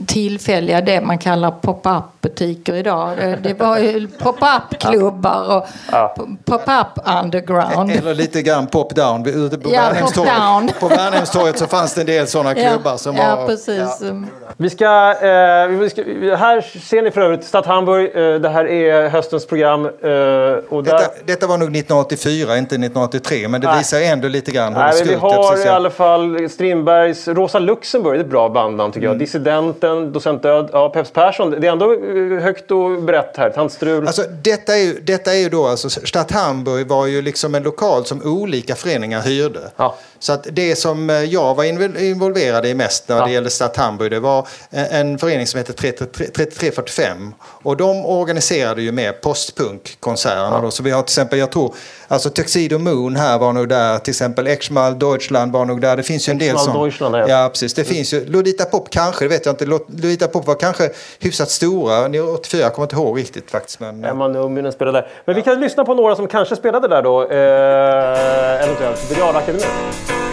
[0.05, 3.17] tillfälliga, det man kallar pop-up butiker idag.
[3.17, 6.15] Det, det var ju pop-up-klubbar och Ja.
[6.45, 7.91] pop-up underground.
[7.91, 9.27] Eller lite grann pop-down.
[9.27, 10.69] Ute På Ja, Värnhemstorget- pop-down.
[10.89, 13.48] På Värnhemstorget så fanns det en del sådana klubbar som ja, var...
[13.48, 14.02] precis.
[14.58, 16.02] Vi ska, eh, vi ska,
[16.36, 18.06] här ser ni för övrigt Stadt Hamburg.
[18.15, 19.86] Eh, det här är höstens program.
[19.86, 19.91] Eh,
[20.69, 23.78] och där, Detta, detta var nog 1984, inte 1983, men det Nej.
[23.78, 27.28] visar ändå lite grann hur det Nej, men vi har precis- i alla fall Strindbergs
[27.28, 29.19] Rosa Luxemburg, det är ett bra bandnamn tycker jag.
[29.19, 31.52] Dissidenten, Docent Död, ja, Peps Persson.
[31.52, 33.50] Det är ändå eh, högt och brett här.
[33.50, 34.08] Tantstrul.
[34.08, 37.63] Alltså, detta, är ju, detta är ju då, alltså, Stadt Hamburg var ju liksom en
[37.63, 39.60] lokal som olika föreningar hyrde.
[39.76, 39.95] Ja.
[40.19, 43.26] Så att det som eh, jag var invol- involverad i mest när Ja.
[43.26, 47.34] det gällde Stadt Hamburg, det var en, en förening som hette 33 3345.
[47.64, 50.62] Och de organiserade ju med postpunkkonserterna.
[50.62, 50.72] då.
[50.72, 51.74] Så vi har till exempel, jag tror,
[52.08, 55.98] alltså Tuxedo Moon här var nog där, till exempel Exmal Deutschland var nog där.
[55.98, 56.74] Det finns ju en del som...
[56.84, 57.26] Deutschland, ja.
[57.30, 57.74] Ja, precis.
[57.74, 59.66] Det finns ju, Lolita Pop kanske, det vet jag inte.
[59.66, 62.06] Lolita Pop var kanske hyfsat stora.
[62.34, 63.80] 84, jag kommer inte ihåg riktigt faktiskt.
[63.80, 65.08] Men, Emma Numminen spelade där.
[65.26, 67.22] Men vi kan lyssna på några som kanske spelade där då.
[67.24, 69.10] Eh, eventuellt.
[69.10, 70.25] Biljardakademin.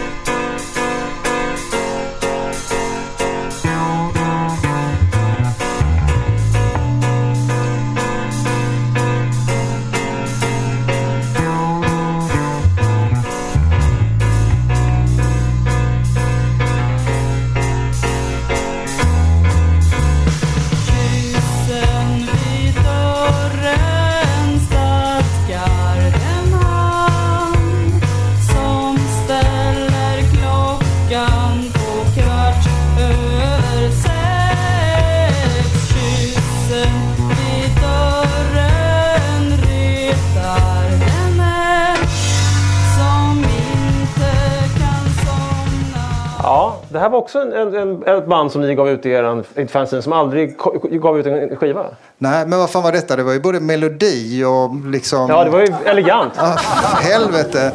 [47.03, 50.01] Här var också en, en, en, ett band som ni gav ut i er fanzine
[50.01, 50.57] som aldrig
[51.01, 51.85] gav ut en skiva.
[52.17, 53.15] Nej, men vad fan var detta?
[53.15, 55.29] Det var ju både melodi och liksom...
[55.29, 56.33] Ja, det var ju elegant.
[56.37, 56.59] Ah,
[57.01, 57.71] helvete.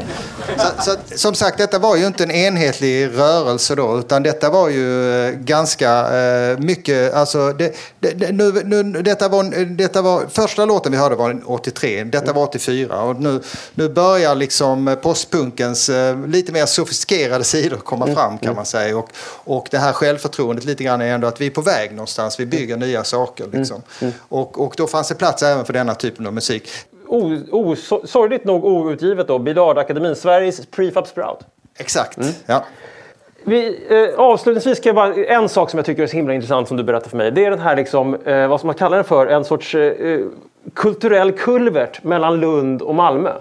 [0.57, 4.69] Så, så, som sagt, detta var ju inte en enhetlig rörelse då, utan detta var
[4.69, 10.27] ju eh, ganska eh, mycket, alltså, det, det, det, nu, nu, detta, var, detta var,
[10.31, 13.41] första låten vi hörde var 83, detta var 84 och nu,
[13.75, 18.99] nu börjar liksom postpunkens eh, lite mer sofistikerade sidor komma fram kan man säga.
[18.99, 19.09] Och,
[19.45, 22.47] och det här självförtroendet lite grann är ändå att vi är på väg någonstans, vi
[22.47, 23.83] bygger nya saker liksom.
[24.29, 26.69] Och, och då fanns det plats även för denna typen av musik.
[27.09, 29.38] O, o, so, sorgligt nog outgivet då.
[29.38, 31.38] Biljardakademin, Sveriges prefab sprout.
[31.79, 32.18] Exakt.
[32.47, 32.64] Ja.
[33.44, 36.68] Vi, eh, avslutningsvis ska jag bara, en sak som jag tycker är så himla intressant
[36.68, 37.31] som du berättar för mig.
[37.31, 40.21] Det är den här liksom, eh, vad som man kallar det för, en sorts eh,
[40.75, 43.33] kulturell kulvert mellan Lund och Malmö.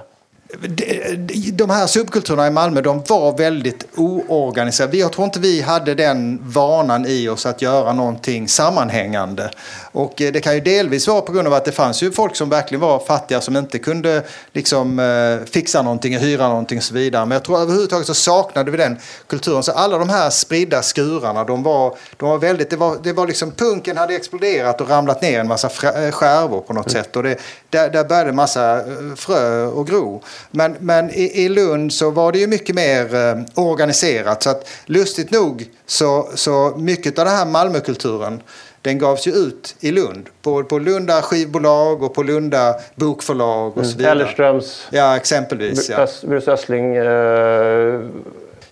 [1.53, 4.97] De- här subkulturerna i Malmö de var väldigt oorganiserade.
[4.97, 9.51] Jag tror inte vi hade den vanan i oss att göra någonting sammanhängande.
[9.91, 12.36] Och eh, det kan ju delvis vara på grund av att det fanns ju folk
[12.36, 16.93] som verkligen var fattiga som inte kunde liksom, eh, fixa någonting, hyra någonting och så
[16.93, 17.25] vidare.
[17.25, 19.63] Men jag tror överhuvudtaget så saknade vi den kulturen.
[19.63, 23.27] Så alla de här spridda skurarna, de var, de var väldigt, det var, det var
[23.27, 27.15] liksom punken hade exploderat och ramlat ner en massa eh, skärvor på något sätt.
[27.15, 27.36] Och det,
[27.69, 30.23] där, där började massa eh, frö och gro.
[30.51, 34.43] Men, men i, i Lund så var det ju mycket mer eh, organiserat.
[34.43, 38.41] Så att lustigt nog så, så mycket av den här Malmökulturen
[38.82, 40.30] den gavs ju ut i Lund.
[40.41, 44.12] På, på Lunda skivbolag och på Lunda bokförlag och så vidare.
[44.12, 45.89] Ellerströms, Ja, exempelvis.
[45.89, 46.08] Ja.
[46.23, 46.95] Bruce Östling.
[46.95, 48.01] Eh,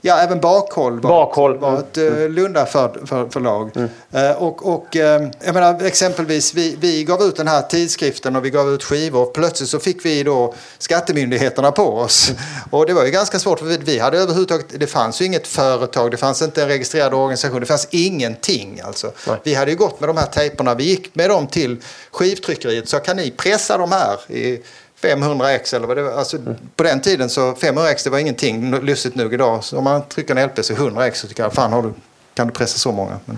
[0.07, 1.57] Ja, även Bakhåll var, Bakhåll.
[1.57, 3.71] var ett uh, Lunda för, för, förlag.
[4.11, 8.45] Eh, och och eh, jag menar, exempelvis, vi, vi gav ut den här tidskriften och
[8.45, 9.25] vi gav ut skivor.
[9.25, 12.31] Plötsligt så fick vi då skattemyndigheterna på oss.
[12.71, 15.47] Och det var ju ganska svårt för vi, vi hade överhuvudtaget, det fanns ju inget
[15.47, 19.11] företag, det fanns inte en registrerad organisation, det fanns ingenting alltså.
[19.27, 19.37] Nej.
[19.43, 22.99] Vi hade ju gått med de här tejperna, vi gick med dem till skivtryckeriet så
[22.99, 24.61] kan ni pressa de här i
[25.05, 26.11] 500 x eller vad det var.
[26.11, 26.37] Alltså,
[26.75, 29.63] På den tiden så 500 x det var ingenting lustigt nog idag.
[29.63, 31.93] Så om man trycker en LP så 100 x så tycker jag fan har du,
[32.33, 33.19] kan du pressa så många.
[33.25, 33.37] Men,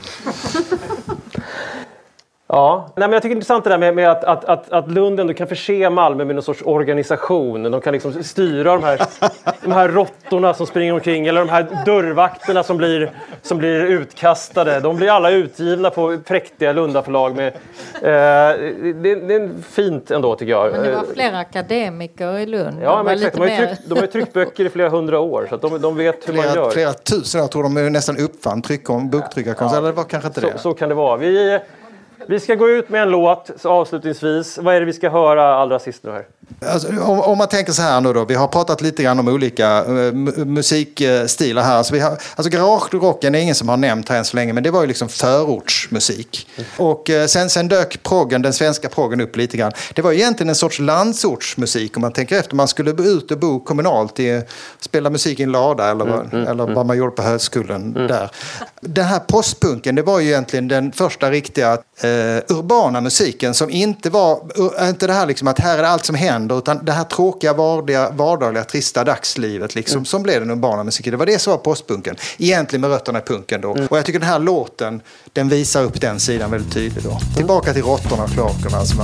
[2.49, 4.71] Ja, Nej, men jag tycker det är intressant det där med, med att, att, att,
[4.71, 7.63] att Lund ändå kan förse Malmö med någon sorts organisation.
[7.63, 9.01] De kan liksom styra de här,
[9.63, 14.79] de här råttorna som springer omkring eller de här dörrvakterna som blir, som blir utkastade.
[14.79, 17.35] De blir alla utgivna på präktiga Lundaförlag.
[17.35, 18.57] Med, eh,
[18.95, 20.71] det, det är fint ändå tycker jag.
[20.71, 22.77] Men det var fler akademiker i Lund.
[22.83, 23.35] Ja, De men exakt.
[23.35, 25.81] De har, tryckt, de har ju tryckt böcker i flera hundra år så att de,
[25.81, 26.69] de vet hur man Flera, gör.
[26.69, 29.75] flera tusen, jag tror de är nästan uppfann tryckkonst, boktryckarkonst.
[29.75, 30.57] Eller det var kanske inte Så, det.
[30.57, 31.17] så kan det vara.
[31.17, 31.59] Vi,
[32.29, 34.57] vi ska gå ut med en låt så avslutningsvis.
[34.57, 36.25] Vad är det vi ska höra allra sist nu här?
[36.65, 39.27] Alltså, om, om man tänker så här nu då, vi har pratat lite grann om
[39.27, 41.75] olika mu- musikstilar här.
[41.75, 44.63] Alltså, vi har, alltså garagerocken är ingen som har nämnt här än så länge, men
[44.63, 46.47] det var ju liksom förortsmusik.
[46.77, 49.71] Och eh, sen, sen dök proggen, den svenska proggen upp lite grann.
[49.95, 52.55] Det var egentligen en sorts landsortsmusik om man tänker efter.
[52.55, 54.41] Man skulle ut och bo kommunalt, i,
[54.79, 58.31] spela musik i en lada eller, vad, eller vad man gjorde på högskolan där.
[58.81, 64.09] Den här postpunken, det var ju egentligen den första riktiga eh, urbana musiken som inte
[64.09, 67.03] var, uh, inte det här liksom att här är allt som händer, utan det här
[67.03, 71.11] tråkiga, vardagliga, vardagliga trista dagslivet liksom, som blev den urbana musiken.
[71.11, 73.69] Det var det som var postpunken, egentligen med rötterna i punken då.
[73.89, 75.01] Och jag tycker den här låten,
[75.33, 77.19] den visar upp den sidan väldigt tydligt då.
[77.35, 78.99] Tillbaka till råttorna och kloakerna som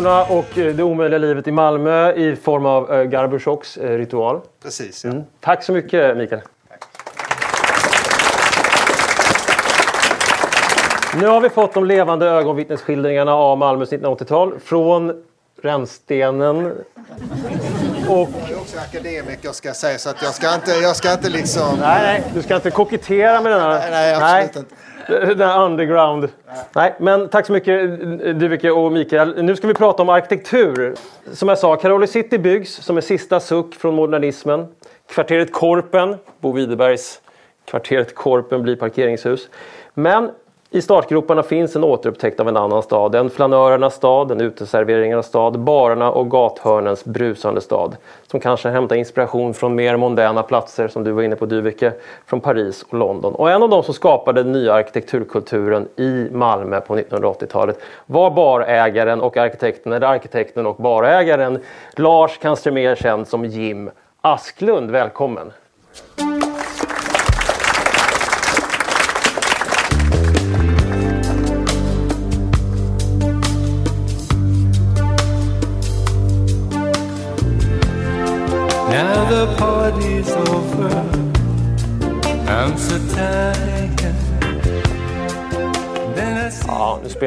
[0.00, 4.40] Skuggorna och eh, det omöjliga livet i Malmö i form av eh, Garbuchoks eh, ritual.
[4.62, 5.10] Precis, ja.
[5.10, 5.22] Mm.
[5.40, 6.40] Tack så mycket Mikael.
[11.20, 15.22] Nu har vi fått de levande ögonvittnesskildringarna av Malmös 1980-tal från
[15.62, 16.66] rännstenen.
[18.08, 21.12] Och Jag är också akademiker ska jag säga, så att jag ska inte, jag ska
[21.12, 21.78] inte liksom...
[21.80, 23.68] Nej, nej, du ska inte kokettera med denna...
[23.68, 24.74] Nej, nej, absolut inte.
[25.36, 26.28] Den här underground.
[26.72, 26.94] Nej.
[26.98, 28.00] men tack så mycket
[28.40, 29.42] Dyveke och Mikael.
[29.42, 30.94] Nu ska vi prata om arkitektur.
[31.32, 34.66] Som jag sa, Caroli City byggs som en sista suck från modernismen.
[35.08, 37.20] Kvarteret Korpen, Bo Widerbergs
[37.70, 39.48] kvarteret Korpen blir parkeringshus.
[39.94, 40.30] Men
[40.72, 43.14] i startgroparna finns en återupptäckt av en annan stad.
[43.14, 47.96] En flanörernas stad, en uteserveringarnas stad, barerna och gathörnens brusande stad.
[48.26, 51.92] Som kanske hämtar inspiration från mer mondäna platser som du var inne på Dyveke,
[52.26, 53.34] från Paris och London.
[53.34, 59.20] Och en av de som skapade den nya arkitekturkulturen i Malmö på 1980-talet var barägaren
[59.20, 61.58] och arkitekten, eller arkitekten och barägaren
[61.96, 64.90] Lars, kanske mer känd som Jim Asklund.
[64.90, 65.52] Välkommen!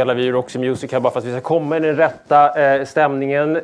[0.03, 2.61] Spelar vi ju Roxy Music här bara för att vi ska komma i den rätta
[2.61, 3.55] eh, stämningen.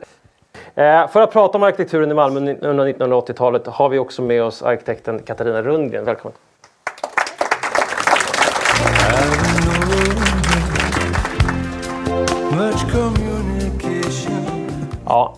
[0.76, 4.64] Eh, för att prata om arkitekturen i Malmö under 1980-talet har vi också med oss
[4.64, 6.06] arkitekten Katarina Rundgren.
[6.06, 6.38] Välkommen!
[15.06, 15.38] Ja,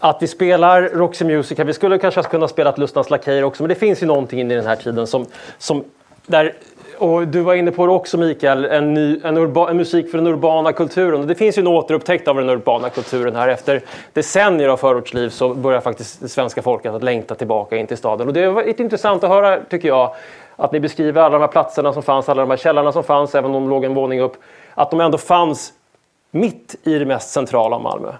[0.00, 1.64] att vi spelar Roxy Music här.
[1.64, 4.66] Vi skulle kanske kunna spela Lustans Lakejer också, men det finns ju någonting i den
[4.66, 5.26] här tiden som,
[5.58, 5.84] som
[6.26, 6.54] där
[7.00, 10.18] och du var inne på det också Mikael, en, ny, en, urba, en musik för
[10.18, 11.20] den urbana kulturen.
[11.20, 13.48] Och det finns ju en återupptäckt av den urbana kulturen här.
[13.48, 13.82] Efter
[14.12, 18.28] decennier av förortsliv så börjar faktiskt det svenska folket att längta tillbaka in till staden.
[18.28, 20.14] Och det var lite intressant att höra, tycker jag,
[20.56, 23.34] att ni beskriver alla de här platserna som fanns, alla de här källarna som fanns,
[23.34, 24.36] även om de låg en våning upp,
[24.74, 25.72] att de ändå fanns
[26.30, 28.12] mitt i det mest centrala av Malmö.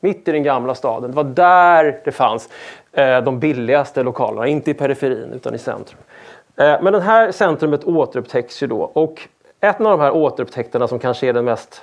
[0.00, 1.10] Mitt i den gamla staden.
[1.10, 2.48] Det var där det fanns
[2.92, 5.98] eh, de billigaste lokalerna, inte i periferin utan i centrum.
[6.58, 9.28] Eh, men det här centrumet återupptäcks ju då och
[9.60, 11.82] ett av de här återupptäckterna som kanske är den mest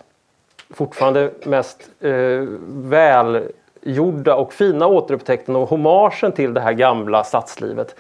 [0.69, 2.11] fortfarande mest eh,
[2.67, 7.95] välgjorda och fina återupptäckten och hommagen till det här gamla stadslivet.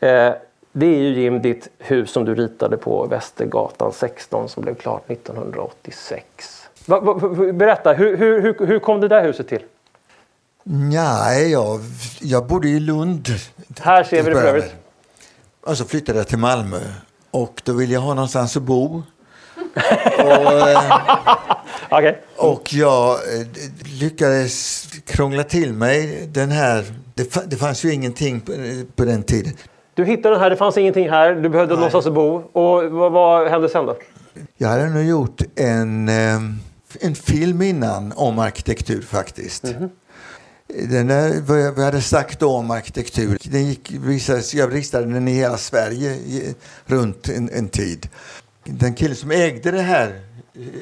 [0.00, 0.32] Eh,
[0.72, 5.10] det är ju Jim ditt hus som du ritade på Västergatan 16 som blev klart
[5.10, 6.68] 1986.
[6.86, 7.14] Va, va,
[7.52, 9.62] berätta, hur, hur, hur, kom det där huset till?
[10.62, 11.80] Nej, jag,
[12.20, 13.28] jag bodde i Lund.
[13.80, 14.74] Här ser vi det för övrigt.
[15.66, 16.80] Och så flyttade jag till Malmö.
[17.30, 19.02] Och då ville jag ha någonstans att bo.
[20.18, 20.78] Och, eh,
[21.90, 22.22] Okej.
[22.36, 23.46] och jag eh,
[24.00, 26.84] lyckades krångla till mig den här...
[27.14, 28.52] Det, det fanns ju ingenting på,
[28.96, 29.52] på den tiden.
[29.94, 32.34] Du hittade den här, det fanns ingenting här, du behövde någonstans att bo.
[32.36, 33.96] Och vad, vad hände sen då?
[34.56, 36.40] Jag hade nog gjort en, eh,
[37.00, 39.64] en film innan om arkitektur faktiskt.
[40.68, 44.74] Den där, vad jag- vad jag hade sagt då om arkitektur, den gick, visades, jag
[44.74, 46.54] ristade den i hela Sverige i,
[46.86, 48.08] runt en, en tid.
[48.64, 50.20] Den killen som ägde det här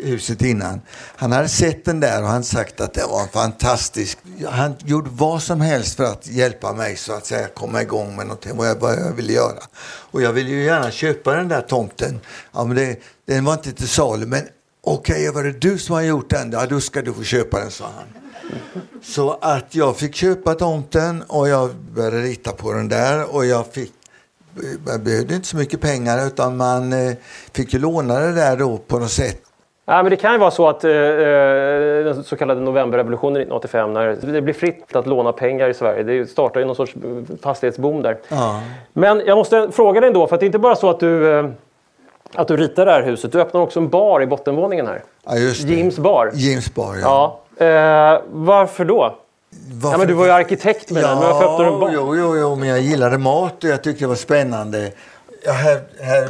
[0.02, 0.80] huset innan,
[1.16, 4.18] han hade sett den där och han sagt att det var fantastisk...
[4.48, 8.26] Han gjorde vad som helst för att hjälpa mig så att säga komma igång med
[8.26, 9.58] någonting, vad jag, vad jag ville göra.
[9.84, 12.20] Och jag ville ju gärna köpa den där tomten.
[12.52, 14.42] Ja, men det, den var inte till salu, men
[14.84, 16.50] okej, var det du som har gjort den?
[16.52, 18.23] Ja, då ska du få köpa den, sa han.
[19.02, 23.66] Så att jag fick köpa tomten och jag började rita på den där och jag
[23.66, 23.92] fick
[24.86, 27.14] jag behövde inte så mycket pengar utan man eh,
[27.52, 29.40] fick ju låna det där då på något sätt.
[29.86, 33.92] Ja, men det kan ju vara så att eh, eh, den så kallade novemberrevolutionen 1985
[33.92, 36.02] när det blir fritt att låna pengar i Sverige.
[36.02, 38.18] Det startar ju någon sorts eh, fastighetsboom där.
[38.28, 38.62] Ja.
[38.92, 41.38] Men jag måste fråga dig ändå, för att det är inte bara så att du,
[41.38, 41.46] eh,
[42.34, 43.32] att du ritar det här huset.
[43.32, 45.02] Du öppnar också en bar i bottenvåningen här.
[45.24, 45.36] Ja.
[45.36, 46.30] Jims bar.
[46.34, 47.00] James Bar, ja.
[47.02, 47.40] Ja.
[47.56, 49.18] Eh, varför då?
[49.72, 51.90] Varför- Ja, men du var ju arkitekt med den, men varför öppnar du en bar?
[51.94, 54.92] Jo, jo, jo, men jag gillade mat och jag tyckte det var spännande.
[55.44, 56.28] Ja, här, här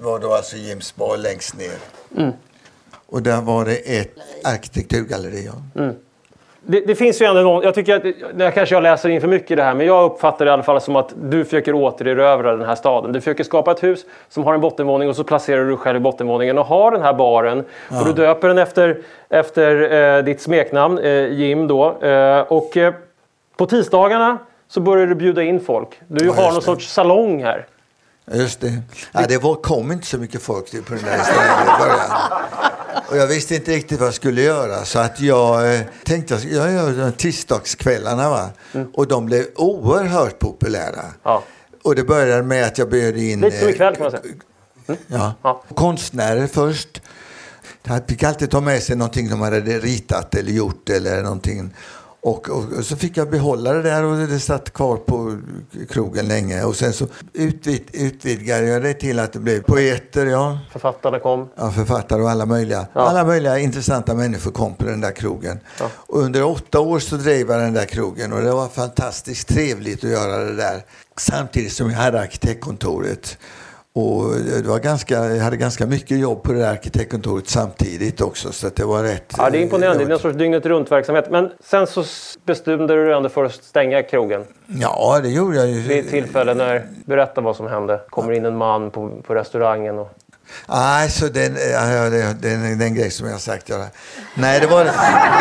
[0.00, 1.72] var då alltså James Bar längst ner.
[2.16, 2.32] Mm.
[3.06, 4.14] Och där var det ett
[4.44, 5.50] arkitekturgalleri.
[5.74, 5.82] Ja.
[6.68, 8.02] Det, det finns ju ändå någon, jag tycker att,
[8.38, 10.52] det kanske jag läser in för mycket i det här, men jag uppfattar det i
[10.52, 13.12] alla fall som att du försöker återerövra den här staden.
[13.12, 15.96] Du försöker skapa ett hus som har en bottenvåning och så placerar du dig själv
[15.96, 17.64] i bottenvåningen och har den här baren.
[18.00, 18.98] Och du döper den efter,
[19.28, 22.02] efter eh, ditt smeknamn, eh, Jim då.
[22.02, 22.94] Eh, och eh,
[23.56, 24.38] på tisdagarna
[24.68, 25.88] så börjar du bjuda in folk.
[26.08, 26.60] Du Ja, har någon det.
[26.62, 27.66] sorts salong här.
[28.32, 28.72] Just det.
[29.12, 32.10] Ja, det var, kom inte så mycket folk på den där stället i början.
[33.08, 36.44] Och jag visste inte riktigt vad jag skulle göra så att jag eh, tänkte att
[36.44, 38.50] jag gör tisdagskvällarna va.
[38.94, 41.00] Och de blev oerhört populära.
[41.00, 41.12] Mm.
[41.22, 41.42] Ja.
[41.82, 44.22] Och det började med att jag bjöd in Lite som eh, ikväll kan man säga.
[45.06, 45.34] Ja.
[45.42, 45.62] Ja.
[45.74, 47.02] Konstnärer först.
[47.82, 51.74] De fick alltid ta med sig någonting de hade ritat eller gjort eller någonting.
[52.26, 55.38] Och, och, och så fick jag behålla det där och det satt kvar på
[55.88, 56.64] krogen länge.
[56.64, 60.58] Och sen så utvid, utvidgade jag det till att det blev poeter, ja.
[60.72, 61.48] Författarna kom.
[61.56, 62.86] Ja, författare och alla möjliga.
[62.92, 63.00] Ja.
[63.00, 65.60] Alla möjliga intressanta människor kom på den där krogen.
[65.80, 70.04] Och under åtta år så drev jag den där krogen och det var fantastiskt trevligt
[70.04, 70.84] att göra det där.
[71.16, 73.38] Samtidigt som jag hade arkitektkontoret.
[73.98, 78.52] Och det var ganska, jag hade ganska mycket jobb på det där arkitektkontoret samtidigt också.
[78.52, 79.34] Så det var rätt...
[79.38, 79.98] Ja, det är imponerande.
[79.98, 81.30] Det är eh, någon sorts dygnet runt-verksamhet.
[81.30, 82.04] Men sen så
[82.44, 84.44] bestämde du dig ändå för att stänga krogen.
[84.66, 85.80] Ja, det gjorde jag ju.
[85.80, 88.00] Vid ett tillfälle när, berätta vad som hände.
[88.08, 90.10] Kommer in en man på, på restaurangen och...
[90.68, 93.68] Nej, så den, eh, ja, det, den, den grej som jag har sagt.
[93.68, 93.86] Jag,
[94.34, 94.84] Nej, det var,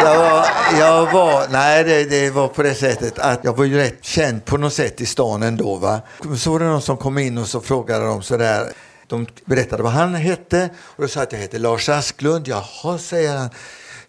[0.03, 0.45] jag var,
[0.79, 4.45] jag var, nej det, det var på det sättet att jag var ju rätt känd
[4.45, 5.75] på något sätt i stan ändå.
[5.75, 6.01] Va?
[6.37, 8.67] Så var det någon som kom in och så frågade de sådär.
[9.07, 12.47] De berättade vad han hette och då sa att jag heter Lars Asklund.
[12.47, 13.49] Jaha, säger han.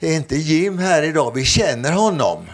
[0.01, 1.35] Är inte Jim här idag?
[1.35, 2.47] Vi känner honom.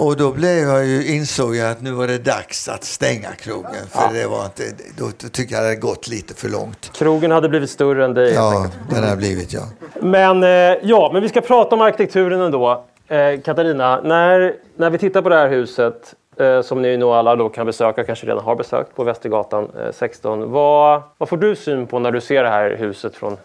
[0.00, 3.86] Och då blev jag ju, insåg jag att nu var det dags att stänga krogen.
[3.90, 4.62] För det var inte,
[4.98, 6.90] då, då tycker jag det hade gått lite för långt.
[6.94, 8.34] Krogen hade blivit större än dig.
[8.34, 9.62] Ja, den har blivit ja.
[10.00, 12.84] Men, eh, ja, men vi ska prata om arkitekturen ändå.
[13.08, 17.36] Eh, Katarina, när, när vi tittar på det här huset eh, som ni nog alla
[17.36, 20.50] då kan besöka, kanske redan har besökt på Västergatan eh, 16.
[20.50, 23.36] Vad, vad får du syn på när du ser det här huset från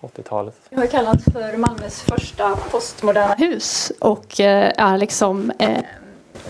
[0.00, 0.54] 80-talet?
[0.70, 5.78] Jag har kallats för Malmös första postmoderna hus och eh, är liksom eh,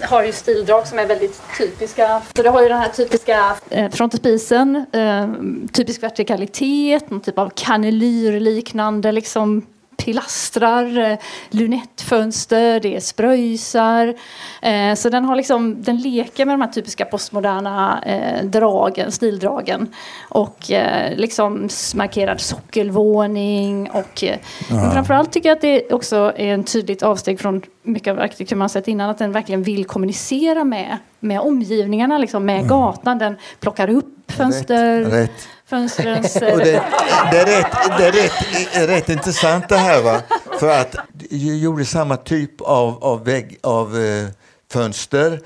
[0.03, 2.23] har ju stildrag som är väldigt typiska.
[2.37, 5.29] Så det har ju den här typiska eh, frontespisen, eh,
[5.73, 9.67] typisk vertikalitet, någon typ av kanelyrliknande liksom
[10.05, 11.19] pilastrar, eh,
[11.51, 14.15] lunettfönster, det är spröjsar.
[14.63, 19.95] Eh, så den har liksom, den leker med de här typiska postmoderna eh, dragen, stildragen.
[20.29, 20.71] Och
[21.17, 24.39] liksom markerad sockelvåning och eh,
[24.71, 28.57] men framförallt tycker jag att det också är en tydligt avsteg från mycket av arkitektur
[28.57, 33.19] man sett innan, att den verkligen vill kommunicera med, med omgivningarna, liksom, med gatan.
[33.19, 35.49] Den plockar upp fönster, Rätt, rätt.
[35.69, 36.37] Fönstrens...
[36.43, 36.83] Och eh, det,
[37.31, 37.67] det, är rätt,
[37.99, 40.21] det är rätt, rätt intressant det här va.
[40.61, 40.97] För att
[41.31, 44.27] jag gjorde samma typ av, av, vägg, av eh,
[44.73, 45.41] fönster.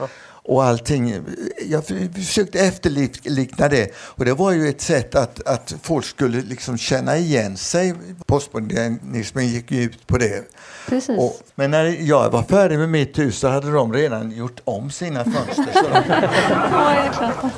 [0.45, 1.21] Och allting.
[1.67, 3.95] Jag för- försökte efterlikna det.
[3.97, 7.95] Och det var ju ett sätt att, att folk skulle liksom känna igen sig.
[8.27, 10.45] Postmodernismen gick ju ut på det.
[10.89, 11.19] Precis.
[11.19, 14.91] Och, men när jag var färdig med mitt hus så hade de redan gjort om
[14.91, 15.67] sina fönster.
[15.75, 17.53] Så de, Ja, det är klart.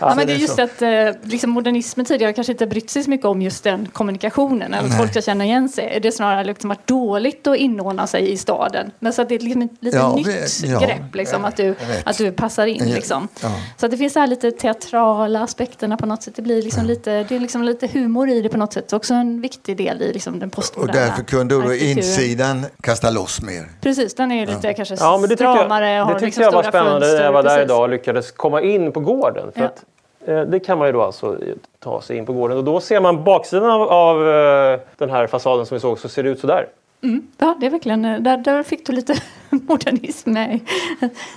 [0.00, 0.40] Ja, men det är så.
[0.42, 0.90] just att eh,
[1.22, 4.96] liksom modernismen tidigare kanske inte brytt sig så mycket om just den kommunikationen, eller att
[4.96, 5.98] folk ska känna igen sig.
[6.02, 8.90] Det är snarare liksom varit dåligt att inordna sig i staden.
[8.98, 11.74] Men så att det är liksom ett lite Ja, nytt ja, grepp, liksom, att, du,
[12.04, 12.84] att du passar in.
[12.84, 13.28] Liksom.
[13.42, 13.50] ja.
[13.76, 16.36] Så att det finns så här lite teatrala aspekterna på något sätt.
[16.36, 18.92] Det blir liksom lite, det är liksom lite humor i det på något sätt.
[18.92, 23.42] Också en viktig del i liksom den Och postmoderna därför kunde då insidan kasta loss
[23.42, 23.68] mer.
[23.80, 25.90] Precis, den är lite kanske Ja, men det tyckte stramare.
[25.90, 27.64] jag, det tyckte liksom jag var spännande när jag var där precis.
[27.64, 29.52] idag och lyckades komma in på gården.
[29.54, 29.66] För Ja.
[29.66, 29.82] att,
[30.26, 31.38] Eh, det kan man ju då alltså
[31.78, 35.26] ta sig in på gården och då ser man baksidan av, av eh, den här
[35.26, 36.66] fasaden som vi såg så ser det ut så där.
[37.02, 37.26] Mm.
[37.38, 39.14] Ja, det är verkligen, eh, där, där fick du lite
[39.50, 40.60] modernism med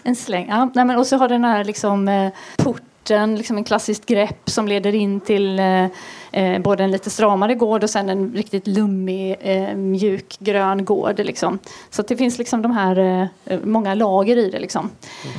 [0.04, 0.48] en släng.
[0.50, 4.68] Ja, nej, men, och så har den här liksom, porten, liksom en klassiskt grepp som
[4.68, 5.62] leder in till
[6.34, 11.20] eh, både en lite stramare gård och sen en riktigt lummig, eh, mjuk, grön gård.
[11.20, 11.60] Liksom.
[11.90, 14.60] Så det finns liksom de här eh, många lager i det.
[14.60, 14.90] Liksom.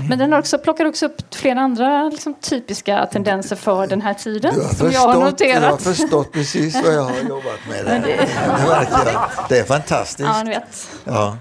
[0.08, 4.14] Men den har också, plockar också upp flera andra liksom, typiska tendenser för den här
[4.14, 5.82] tiden som jag har förstått, jag har noterat.
[5.82, 7.84] förstått precis vad jag har jobbat med.
[8.04, 10.28] Det, verkar, det är fantastiskt.
[10.28, 10.90] Ja, ni vet.
[11.04, 11.36] Ja.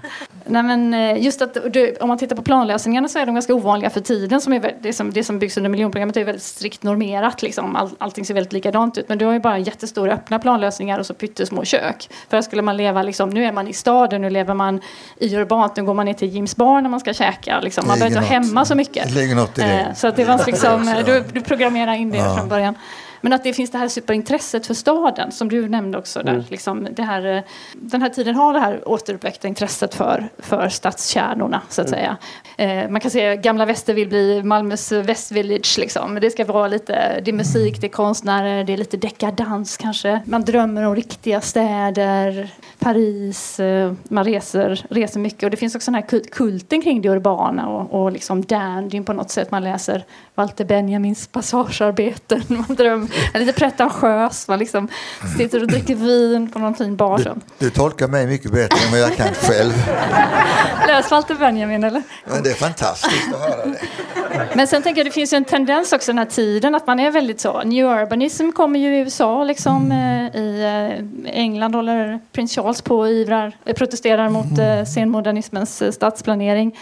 [0.46, 1.56] Nej, men eh, just att
[2.00, 4.40] om man tittar på planlösningarna så är de ganska ovanliga för tiden.
[4.40, 7.42] Som är, det, som, det som byggs under miljonprogrammet är väldigt strikt normerat.
[7.42, 7.76] Liksom.
[7.76, 9.08] All, allting ser väldigt likadant ut.
[9.08, 12.08] Men du har ju bara jättestora öppna planlösningar och så pyttesmå kök.
[12.30, 14.80] För skulle man leva, liksom, nu är man i staden, nu lever man
[15.18, 17.60] i urbant, nu går man ner till Jims bar när man ska käka.
[17.60, 17.86] Liksom.
[17.86, 19.08] Man behöver inte vara hemma så mycket.
[19.08, 19.80] Det ligger något i det.
[19.80, 22.36] Eh, Så att det var liksom, du, du programmerar in det Ja.
[22.36, 22.74] från början.
[23.24, 26.22] Men att det finns det här superintresset för staden som du nämnde också.
[26.22, 26.44] Där.
[26.48, 27.42] Liksom det här, eh,
[27.74, 32.16] den här tiden har det här återuppväckta intresset för, för stadskärnorna så att säga.
[32.58, 36.12] Eh, man kan säga gamla väster vill bli Malmös Västvillage liksom.
[36.12, 39.76] Men Det ska vara lite, det är musik, det är konstnärer, det är lite dekadans
[39.76, 40.20] kanske.
[40.24, 45.42] Man drömmer om riktiga städer, Paris, eh, man reser, reser mycket.
[45.42, 49.04] Och det finns också den här kult- kulten kring det urbana och, och liksom dandyn
[49.04, 49.50] på något sätt.
[49.50, 50.04] Man läser
[50.34, 52.42] Walter Benjamins passagearbeten.
[52.48, 54.48] Man drömmer, är lite pretentiös.
[54.48, 54.88] Man liksom
[55.38, 57.18] sitter och dricker vin på någon fin bar.
[57.18, 59.72] Du, du tolkar mig mycket bättre än vad jag kan själv.
[60.86, 62.02] Läs Walter Benjamin eller?
[62.26, 63.78] Men det är fantastiskt att höra det.
[64.54, 67.00] Men sen tänker jag det finns ju en tendens också den här tiden att man
[67.00, 67.62] är väldigt så.
[67.62, 69.92] New urbanism kommer ju i USA liksom.
[69.92, 70.62] eh, I
[71.24, 76.76] eh, England håller prins Charles på och ivrar, eh, protesterar mot eh, senmodernismens stadsplanering.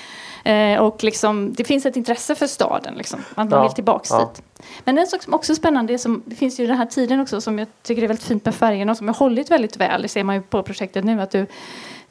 [0.45, 3.20] Eh, och liksom, det finns ett intresse för staden, liksom.
[3.30, 4.18] att man Ja, vill tillbaks ja.
[4.34, 4.43] dit.
[4.84, 7.20] Men en sak som också är spännande, är som, det finns ju den här tiden
[7.20, 10.03] också som jag tycker är väldigt fint med färgerna och som har hållit väldigt väl.
[10.03, 11.20] Det ser man ju på projektet nu.
[11.22, 11.47] att du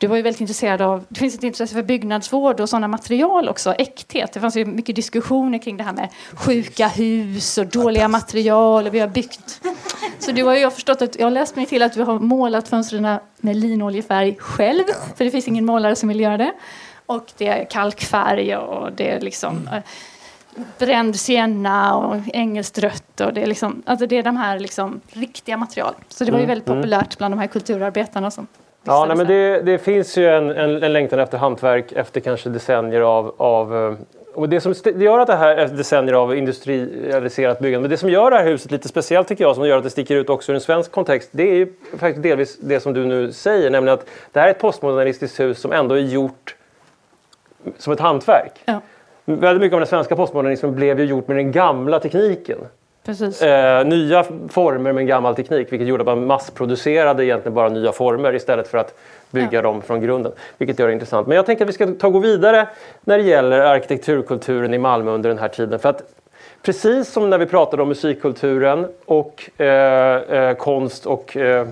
[0.02, 3.50] du var ju väldigt intresserad av, det finns ett intresse för byggnadsvård och sådana material
[3.50, 4.34] också, äkthet.
[4.34, 8.94] Det fanns ju mycket diskussioner kring det här med sjuka hus och dåliga material och
[8.94, 9.62] vi har byggt.
[10.20, 12.20] Så du har ju jag förstått att jag har läst mig till att du har
[12.20, 14.84] målat fönstren med linoljefärg själv,
[15.18, 16.52] för det finns ingen målare som vill göra det.
[17.16, 19.84] Och det är kalkfärg och det är liksom eh,
[20.78, 23.22] bränd sienna och engelskt rött.
[23.22, 25.94] Och det, är liksom, alltså det är de här liksom riktiga material.
[26.08, 28.48] Så det var ju väldigt populärt bland de här kulturarbetarna som
[28.84, 32.50] Ja, nej, men det, det finns ju en, en, en längtan efter hantverk efter kanske
[32.50, 33.94] decennier av, av eh,
[34.34, 38.10] och det som gör att det här efter decennier av industrialiserat byggande, men det som
[38.10, 40.52] gör det här huset lite speciellt tycker jag, som gör att det sticker ut också
[40.52, 44.00] ur en svensk kontext, det är ju faktiskt delvis det som du nu säger, nämligen
[44.00, 46.56] att det här är ett postmodernistiskt hus som ändå är gjort
[47.78, 48.52] som ett hantverk.
[48.66, 48.82] Ja.
[49.26, 52.58] Väldigt mycket av den svenska postmodernismen blev ju gjort med den gamla tekniken.
[53.08, 57.92] Eh, nya former med en gammal teknik vilket gjorde att man massproducerade egentligen bara nya
[57.92, 58.94] former istället för att
[59.32, 60.32] bygga dem från grunden.
[60.58, 61.28] Vilket gör det intressant.
[61.28, 62.68] Men jag tänker att vi ska ta gå vidare
[63.02, 65.80] när det gäller arkitekturkulturen i Malmö under den här tiden.
[65.80, 66.04] För att
[66.62, 69.68] precis som när vi pratade om musikkulturen och eh,
[70.16, 71.68] eh, konst och eh,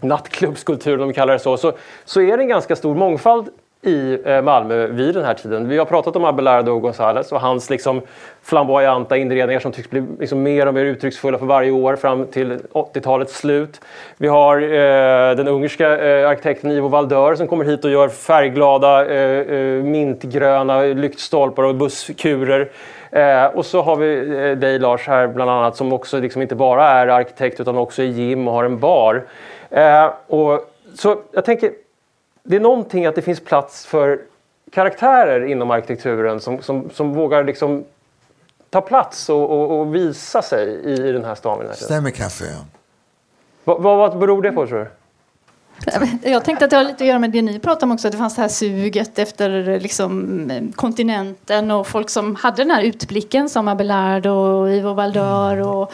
[0.00, 1.72] nattklubbskulturen om vi kallar det så, så,
[2.04, 3.48] så är det en ganska stor mångfald
[3.84, 5.68] i eh, Malmö vid den här tiden.
[5.68, 8.02] Vi har pratat om Abelardo González och hans liksom
[8.42, 12.58] flamboyanta inredningar som tycks bli liksom mer och mer uttrycksfulla för varje år fram till
[12.72, 13.80] 80-talets slut.
[14.16, 19.06] Vi har eh, den ungerska eh, arkitekten Ivo Valdör som kommer hit och gör färgglada
[19.06, 22.70] eh, eh, mintgröna lyktstolpar och busskurer.
[23.10, 26.54] Eh, och så har vi eh, dig Lars här bland annat som också liksom inte
[26.54, 29.24] bara är arkitekt utan också är gym och har en bar.
[29.70, 30.60] Eh, och,
[30.94, 31.70] så jag tänker,
[32.44, 34.20] det är någonting att det finns plats för
[34.70, 37.84] karaktärer inom arkitekturen som, som, som vågar liksom
[38.70, 41.58] ta plats och, och, och visa sig i den här staden.
[41.58, 41.86] vid den här tiden.
[41.86, 42.44] Stämmer kanske.
[42.44, 42.64] Ja.
[43.64, 44.86] Vad, vad, vad beror det på tror du?
[46.22, 48.12] Jag tänkte att det har lite att göra med det ni pratade om också, att
[48.12, 52.82] det fanns det här suget efter liksom, eh, kontinenten och folk som hade den här
[52.82, 55.92] utblicken som Abelardo och Ivo Valdör och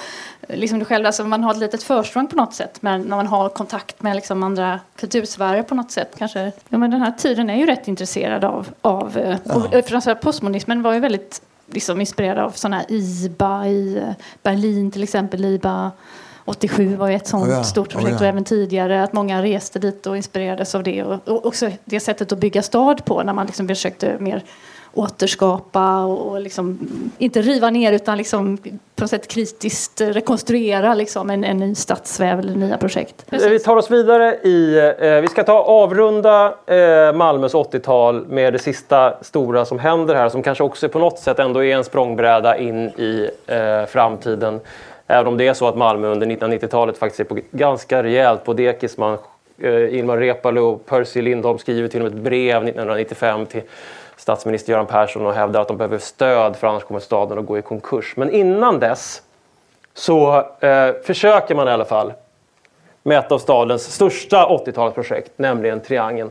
[0.48, 3.16] eh, liksom du själv, alltså man har ett litet försprång på något sätt men när
[3.16, 6.52] man har kontakt med liksom andra kultursfärer på något sätt kanske.
[6.68, 10.82] Ja, men den här tiden är ju rätt intresserad av, av eh, och framförallt postmodernismen
[10.82, 15.44] var ju väldigt liksom inspirerade av sådana här IBA i eh, Berlin till exempel.
[15.44, 15.90] IBA
[16.44, 18.20] 87 var ju ett sånt Oh ja, stort projekt oh ja.
[18.20, 21.02] och även tidigare att många reste dit och inspirerades av det.
[21.02, 24.44] Och, och också det sättet att bygga stad på när man liksom försökte mer
[24.94, 26.78] återskapa och, och liksom,
[27.18, 32.38] inte riva ner utan liksom på något sätt kritiskt rekonstruera liksom en, en ny stadsväv
[32.38, 33.24] eller nya projekt.
[33.30, 34.78] Vi tar oss vidare i...
[34.98, 40.28] Eh, vi ska ta avrunda eh, Malmös 80-tal med det sista stora som händer här
[40.28, 44.60] som kanske också på något sätt ändå är en språngbräda in i eh, framtiden.
[45.10, 48.52] Även om det är så att Malmö under 1990-talet faktiskt är på ganska rejält på
[48.52, 48.98] dekis.
[48.98, 49.18] Man,
[49.58, 53.62] eh, Ilmar Reepalu och Percy Lindholm skriver till och med ett brev 1995 till
[54.16, 57.58] statsminister Göran Persson och hävdar att de behöver stöd för annars kommer staden att gå
[57.58, 58.16] i konkurs.
[58.16, 59.22] Men innan dess
[59.94, 62.12] så eh, försöker man i alla fall
[63.02, 66.30] med ett av stadens största 80-talsprojekt, nämligen Triangeln.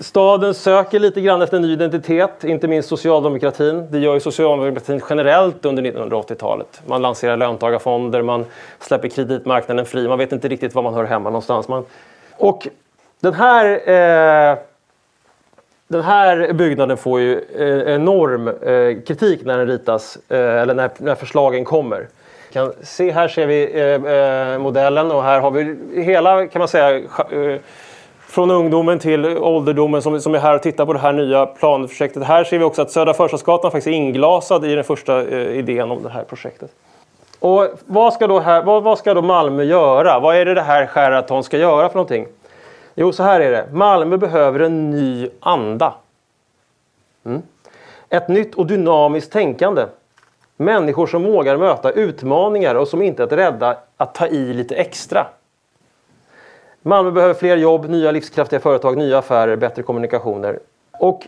[0.00, 3.86] Staden söker lite grann efter en ny identitet, inte minst socialdemokratin.
[3.90, 6.82] Det gör ju socialdemokratin generellt under 1980-talet.
[6.86, 8.44] Man lanserar löntagarfonder, man
[8.78, 11.68] släpper kreditmarknaden fri, man vet inte riktigt var man hör hemma någonstans.
[11.68, 11.84] Man...
[12.36, 12.68] Och
[13.20, 14.58] den här, eh,
[15.88, 20.90] den här byggnaden får ju eh, enorm eh, kritik när den ritas, eh, eller när,
[20.98, 22.08] när förslagen kommer.
[22.52, 26.68] Kan se, här ser vi eh, eh modellen och här har vi hela, kan man
[26.68, 27.60] säga, eh,
[28.30, 32.22] från ungdomen till ålderdomen som, som är här och tittar på det här nya planprojektet.
[32.22, 35.90] Här ser vi också att Södra Förstadsgatan faktiskt är inglasad i den första eh, idén
[35.90, 36.70] om det här projektet.
[37.38, 40.20] Och vad ska, då här, vad, vad ska då Malmö göra?
[40.20, 42.26] Vad är det det här Sheraton ska göra för någonting?
[42.94, 43.66] Jo, så här är det.
[43.72, 45.94] Malmö behöver en ny anda.
[47.24, 47.42] Mm.
[48.08, 49.84] Ett nytt och dynamiskt tänkande.
[50.56, 55.26] Människor som vågar möta utmaningar och som inte är rädda att ta i lite extra.
[56.82, 60.58] Malmö behöver fler jobb, nya livskraftiga företag, nya affärer, bättre kommunikationer.
[61.00, 61.26] Och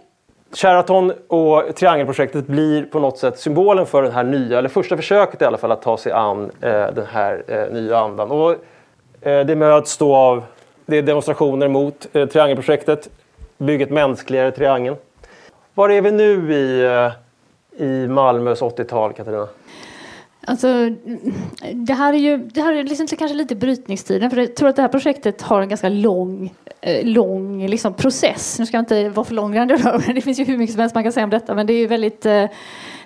[0.53, 5.43] Sheraton och Triangelprojektet blir på något sätt symbolen för den här nya, eller första försöket
[5.43, 8.31] i alla fall, att ta sig an eh, den här eh, nya andan.
[8.31, 8.51] Och,
[9.21, 10.45] eh, det möts då av
[10.87, 13.09] det är demonstrationer mot eh, Triangelprojektet,
[13.59, 14.97] bygg ett mänskligare Triangeln.
[15.75, 17.13] Var är vi nu i, eh,
[17.87, 19.49] i Malmös 80-tal, Katarina?
[20.47, 20.88] Alltså,
[21.74, 24.30] det här är ju det här är liksom kanske lite brytningstiden.
[24.30, 28.59] För jag tror att det här projektet har en ganska lång, eh, lång liksom process.
[28.59, 29.76] Nu ska jag inte vara för långrandig,
[30.14, 31.55] det finns ju hur mycket som helst man kan säga om detta.
[31.55, 32.26] Men det är ju väldigt...
[32.26, 32.45] eh,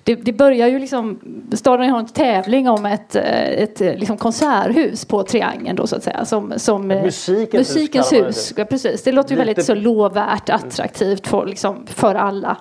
[0.03, 1.19] Det, det börjar ju liksom...
[1.53, 3.23] Staden har en tävling om ett, eh,
[3.63, 6.25] ett liksom konserthus på Triangeln då så att säga.
[6.25, 8.49] Som, som, Musikens hus musikens hus.
[8.55, 8.61] det.
[8.61, 9.03] Ja, precis.
[9.03, 12.57] Det låter ju Lite- väldigt så lovvärt, attraktivt för, liksom, för alla.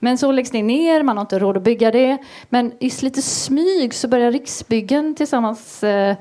[0.00, 2.18] Men så läggs det ner, man har inte råd att bygga det.
[2.48, 6.16] Men i lite smyg så börjar Riksbyggen tillsammans eh,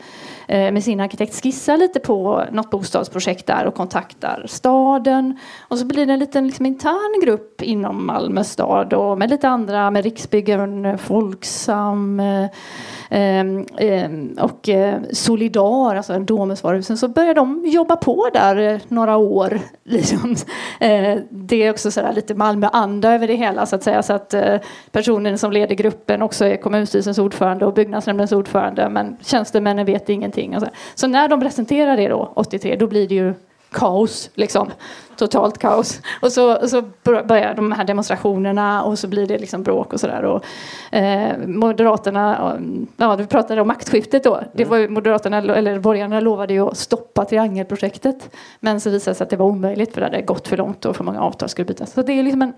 [0.48, 5.40] eh, med sin arkitekt skissa lite på något bostadsprojekt där och kontaktar staden.
[5.62, 9.50] Och så blir det en liten liksom, intern grupp inom Malmö stad och med lite
[9.50, 12.46] andra, med Riksbyggen, Folksam eh,
[13.10, 14.70] ehm, ehm, och
[15.12, 19.60] Solidar, alltså Domusvaruhusen, så börjar de jobba på där några år.
[19.84, 20.36] Liksom.
[21.30, 24.04] Det är också sådär lite Malmö-anda över det hela så att säga.
[24.04, 24.58] Så att eh,
[24.92, 28.90] personen som leder gruppen också är kommunstyrelsens ordförande och byggnadsnämndens ordförande.
[28.90, 30.56] Men tjänstemännen vet ingenting.
[30.56, 30.68] Och så.
[30.96, 33.34] så när de presenterar det då, 83, då blir det ju
[33.76, 34.72] kaos, liksom.
[35.18, 36.02] Totalt kaos.
[36.22, 40.42] Och så, så börjar de här demonstrationerna och så blir det liksom bråk och sådär.
[40.92, 42.58] Eh, Moderaterna,
[42.98, 44.42] ja du pratade om maktskiftet då.
[44.54, 48.30] Det var ju Moderaterna, eller borgarna lovade ju att stoppa triangelprojektet.
[48.60, 50.86] Men så visade det sig att det var omöjligt för det hade gått för långt
[50.86, 51.94] och för många avtal skulle bytas.
[51.94, 52.54] Så det är liksom en,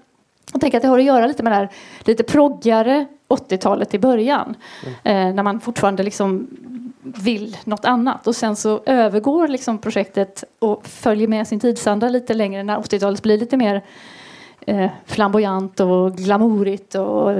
[0.57, 3.99] jag tänker att det har att göra lite med det här lite proggare 80-talet i
[3.99, 4.55] början.
[5.03, 6.47] Eh, när man fortfarande liksom
[7.01, 8.27] vill något annat.
[8.27, 13.23] Och sen så övergår liksom projektet och följer med sin tidsanda lite längre när 80-talet
[13.23, 13.83] blir lite mer
[14.67, 17.31] eh, flamboyant och glamourigt och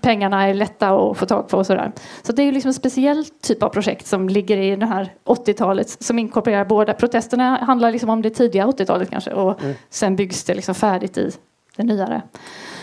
[0.00, 1.92] pengarna är lätta att få tag på och sådär.
[2.22, 5.12] Så det är ju liksom en speciell typ av projekt som ligger i det här
[5.24, 6.94] 80-talet som inkorporerar båda.
[6.94, 11.30] Protesterna handlar liksom om det tidiga 80-talet kanske och sen byggs det liksom färdigt i
[11.76, 12.22] det nyare.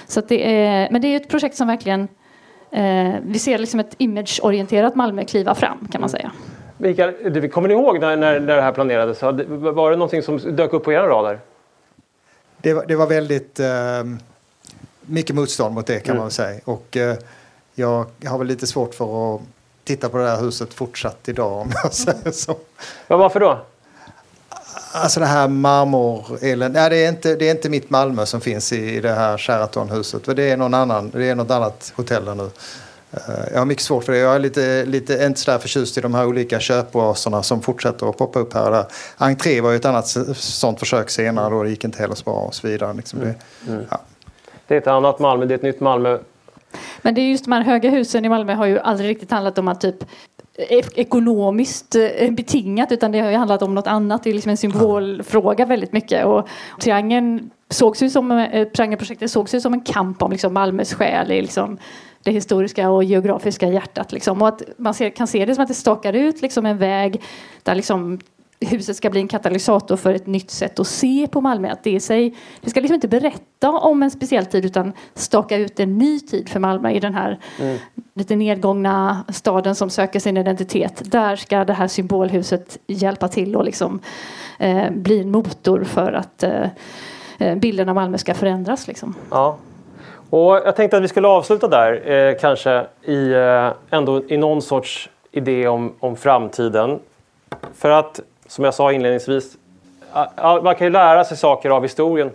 [0.08, 2.08] Så att det är, men det är ett projekt som verkligen
[2.76, 6.32] Eh, vi ser liksom ett imageorienterat Malmö kliva fram kan man säga.
[6.78, 9.22] Mikael, kommer ni ihåg när, när, när det här planerades?
[9.22, 11.40] Var det någonting som dök upp på era radar?
[12.58, 13.68] Det, var- det var väldigt eh,
[15.02, 16.22] mycket motstånd mot det kan Mm.
[16.24, 16.60] man säga.
[16.66, 17.16] Och eh,
[17.76, 19.42] jag har väl lite svårt för att
[19.84, 22.56] titta på det här huset fortsatt idag om jag säger så.
[23.08, 23.60] Ja, varför då?
[24.96, 26.82] Alltså det här marmoreländet.
[26.82, 29.38] Nej, det, är inte, det är inte mitt Malmö som finns i, i det här
[29.38, 30.26] Sheratonhuset.
[30.26, 32.50] För det är, någon annan, det är något annat hotell där nu.
[33.12, 33.20] Eh,
[33.52, 34.18] Jag har mycket svårt för det.
[34.20, 38.10] Jag är lite, lite inte så där förtjust i de här olika köpoaserna som fortsätter
[38.10, 38.86] att poppa upp här och där.
[39.18, 41.64] Entré var ju ett annat sånt försök senare då.
[41.64, 42.94] Det gick inte heller så bra och så vidare.
[42.94, 43.36] Liksom det,
[43.90, 44.02] ja.
[44.68, 46.20] Det är ett annat Malmö, det är ett nytt Malmö.
[47.02, 49.58] Men det är just de här höga husen i Malmö har ju aldrig riktigt handlat
[49.58, 49.96] om att typ
[50.58, 54.24] Eh, ekonomiskt eh, betingat utan det har ju handlat om något annat.
[54.24, 56.26] Det är liksom en symbolfråga väldigt mycket.
[56.26, 56.48] Och
[56.82, 61.32] triangeln sågs ju som, eh, triangelprojektet sågs ju som en kamp om liksom Malmös själ
[61.32, 61.78] i liksom
[62.24, 64.12] det historiska och geografiska hjärtat.
[64.12, 64.42] Liksom.
[64.42, 67.22] Och att man ser, kan se det som att det stakar ut liksom en väg
[67.64, 68.20] där liksom
[68.66, 71.70] huset ska bli en katalysator för ett nytt sätt att se på Malmö.
[71.70, 75.80] Att det, sig, det ska liksom inte berätta om en speciell tid utan staka ut
[75.80, 77.40] en ny tid för Malmö i den här
[78.14, 81.02] lite nedgångna staden som söker sin identitet.
[81.06, 84.00] Där ska det här symbolhuset hjälpa till och liksom,
[84.60, 86.68] eh, bli en motor för att eh,
[87.38, 88.88] eh, bilden av Malmö ska förändras.
[88.88, 89.16] Liksom.
[89.30, 89.58] Ja.
[90.30, 94.62] Och jag tänkte att vi skulle avsluta där, eh, kanske i, eh, ändå i någon
[94.62, 97.00] sorts idé om, om framtiden.
[97.74, 98.20] För att,
[98.54, 99.58] som jag sa inledningsvis,
[100.64, 102.32] man kan ju lära sig saker av historien.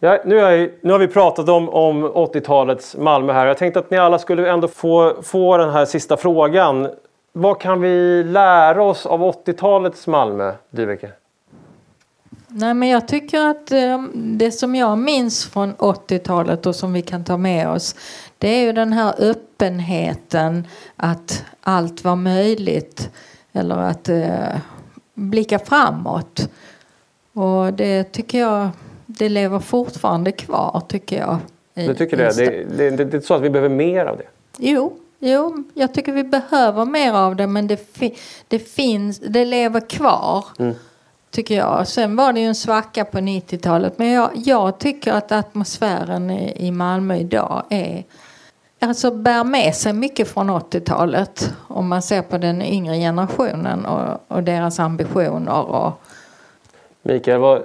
[0.00, 3.46] Ja, nu, är, nu har vi pratat om, om 80-talets Malmö här.
[3.46, 6.88] Jag tänkte att ni alla skulle ändå få, få den här sista frågan.
[7.32, 11.10] Vad kan vi lära oss av 80-talets Malmö, Dyveke?
[12.48, 17.02] Nej, men jag tycker att eh, det som jag minns från 80-talet och som vi
[17.02, 17.94] kan ta med oss
[18.38, 23.10] det är ju den här öppenheten att allt var möjligt
[23.52, 24.56] eller att eh,
[25.18, 26.48] blicka framåt.
[27.32, 28.68] Och det tycker jag
[29.06, 31.36] det lever fortfarande kvar tycker jag.
[31.74, 32.36] i- Du tycker det?
[32.36, 33.04] Det, det, det?
[33.04, 34.24] Det är så att vi behöver mer av det?
[34.58, 38.16] Jo, jo, jag tycker vi behöver mer av det men det, fi-
[38.48, 40.44] det finns, det lever kvar.
[41.30, 41.88] Tycker jag.
[41.88, 46.66] Sen var det ju en svacka på 90-talet men jag, jag tycker att atmosfären i,
[46.66, 48.04] i Malmö idag är
[48.80, 54.20] Alltså bär med sig mycket från 80-talet om man ser på den yngre generationen och,
[54.28, 55.52] och deras ambitioner.
[55.52, 55.92] Och,
[57.02, 57.62] Mikael, vad,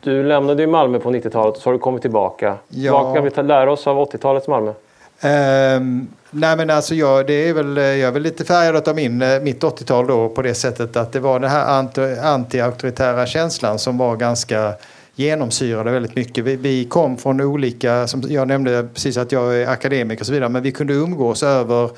[0.00, 2.56] du lämnade ju Malmö på 90-talet och så har du kommit tillbaka.
[2.68, 3.02] Ja.
[3.02, 4.72] Vad kan vi ta, lära oss av 80-talets Malmö?
[5.20, 9.22] Ehm, nej men alltså jag, det är väl, jag är väl lite färgad av min,
[9.22, 13.78] eh, mitt 80-tal då på det sättet att det var den här anti- anti-auktoritära känslan
[13.78, 14.72] som var ganska
[15.18, 16.44] genomsyrade väldigt mycket.
[16.44, 20.32] Vi, vi kom från olika, som jag nämnde precis att jag är akademiker och så
[20.32, 21.90] vidare, men vi kunde umgås över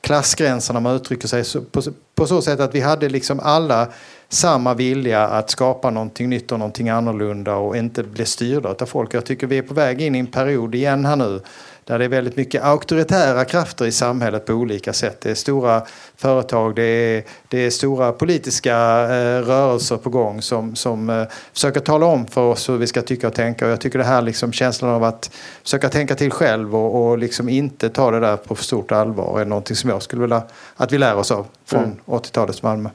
[0.00, 1.82] klassgränserna om man uttrycker sig så, på,
[2.14, 3.88] på så sätt att vi hade liksom alla
[4.28, 9.14] samma vilja att skapa någonting nytt och någonting annorlunda och inte bli styrda av folk.
[9.14, 11.40] Jag tycker vi är på väg in i en period igen här nu
[11.84, 15.20] där det är väldigt mycket auktoritära krafter i samhället på olika sätt.
[15.20, 15.82] Det är stora
[16.16, 21.80] företag, det är, det är stora politiska eh, rörelser på gång som, som eh, försöker
[21.80, 23.66] tala om för oss hur vi ska tycka och tänka.
[23.66, 25.30] Och jag tycker det här liksom känslan av att
[25.62, 29.40] försöka tänka till själv och, och liksom inte ta det där på för stort allvar
[29.40, 30.42] är någonting som jag skulle vilja
[30.76, 31.96] att vi lär oss av från Mm.
[32.06, 32.90] 80-talets Malmö.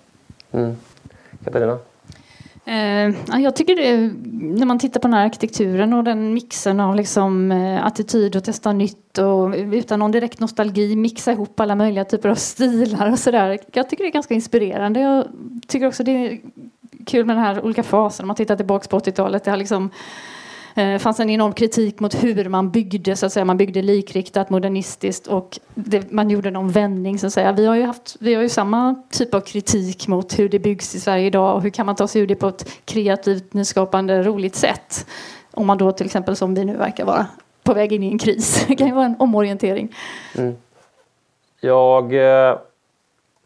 [0.52, 0.76] Mm.
[1.46, 1.80] Katarina?
[2.68, 4.14] Eh, jag tycker det,
[4.60, 8.44] när man tittar på den här arkitekturen och den mixen av liksom, eh, attityd och
[8.44, 13.20] testa nytt och utan någon direkt nostalgi mixa ihop alla möjliga typer av stilar och
[13.20, 13.60] sådär.
[13.74, 15.00] Jag tycker det är ganska inspirerande.
[15.00, 15.26] Jag
[15.68, 16.40] tycker också det är
[17.06, 18.24] kul med den här olika fasen.
[18.24, 19.44] Om man tittar tillbaka på 80-talet.
[19.44, 19.90] Det har liksom
[20.76, 23.46] det fanns en enorm kritik mot hur man byggde, så att säga.
[23.46, 27.52] Man byggde likriktat, modernistiskt och det, man gjorde någon vändning, så att säga.
[27.52, 30.96] Vi har, ju haft, vi har ju samma typ av kritik mot hur det byggs
[30.96, 34.24] i Sverige idag och hur kan man ta sig ur det på ett kreativt, nyskapande,
[34.24, 35.08] roligt sätt.
[35.52, 37.26] Om man då till exempel, som vi nu verkar vara,
[37.64, 38.66] på väg in i en kris.
[38.68, 39.96] Det kan ju vara en omorientering.
[40.38, 40.56] Mm.
[41.62, 42.58] Jag eh,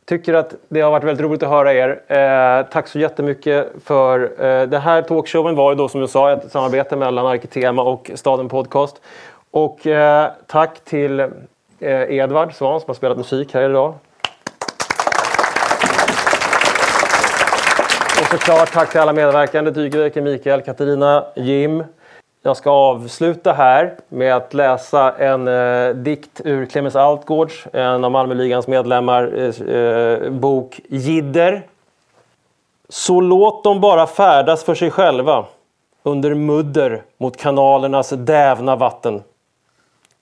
[0.10, 2.02] tycker att det har varit väldigt roligt att höra er.
[2.08, 6.32] Eh, tack så jättemycket för eh, det här talkshowen var ju då som jag sa
[6.32, 9.02] ett samarbete mellan Arkitema och Staden Podcast.
[9.52, 11.30] Och eh, tack till eh,
[12.14, 13.94] Edvard Svan som har spelat musik här idag.
[18.22, 21.84] Och såklart tack till alla medverkande, Dygveke, Mikael, Katarina, Jim.
[22.50, 28.12] Jag ska avsluta här med att läsa en eh, dikt ur Clemens Altgårds, en av
[28.12, 31.68] Malmöligans medlemmar, eh, eh, bok Jidder.
[32.90, 35.46] Så låt dem bara färdas för sig själva
[36.04, 39.24] under mudder mot kanalernas dävna vatten.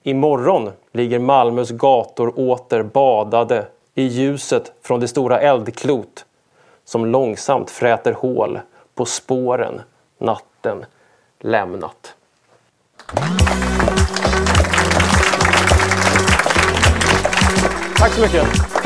[0.03, 3.65] Imorgon ligger Malmös gator åter badade
[3.95, 6.25] i ljuset från det stora eldklot
[6.85, 8.59] som långsamt fräter hål
[8.95, 9.81] på spåren
[10.17, 10.85] natten
[11.39, 12.16] lämnat.
[17.95, 18.76] Tack så mycket!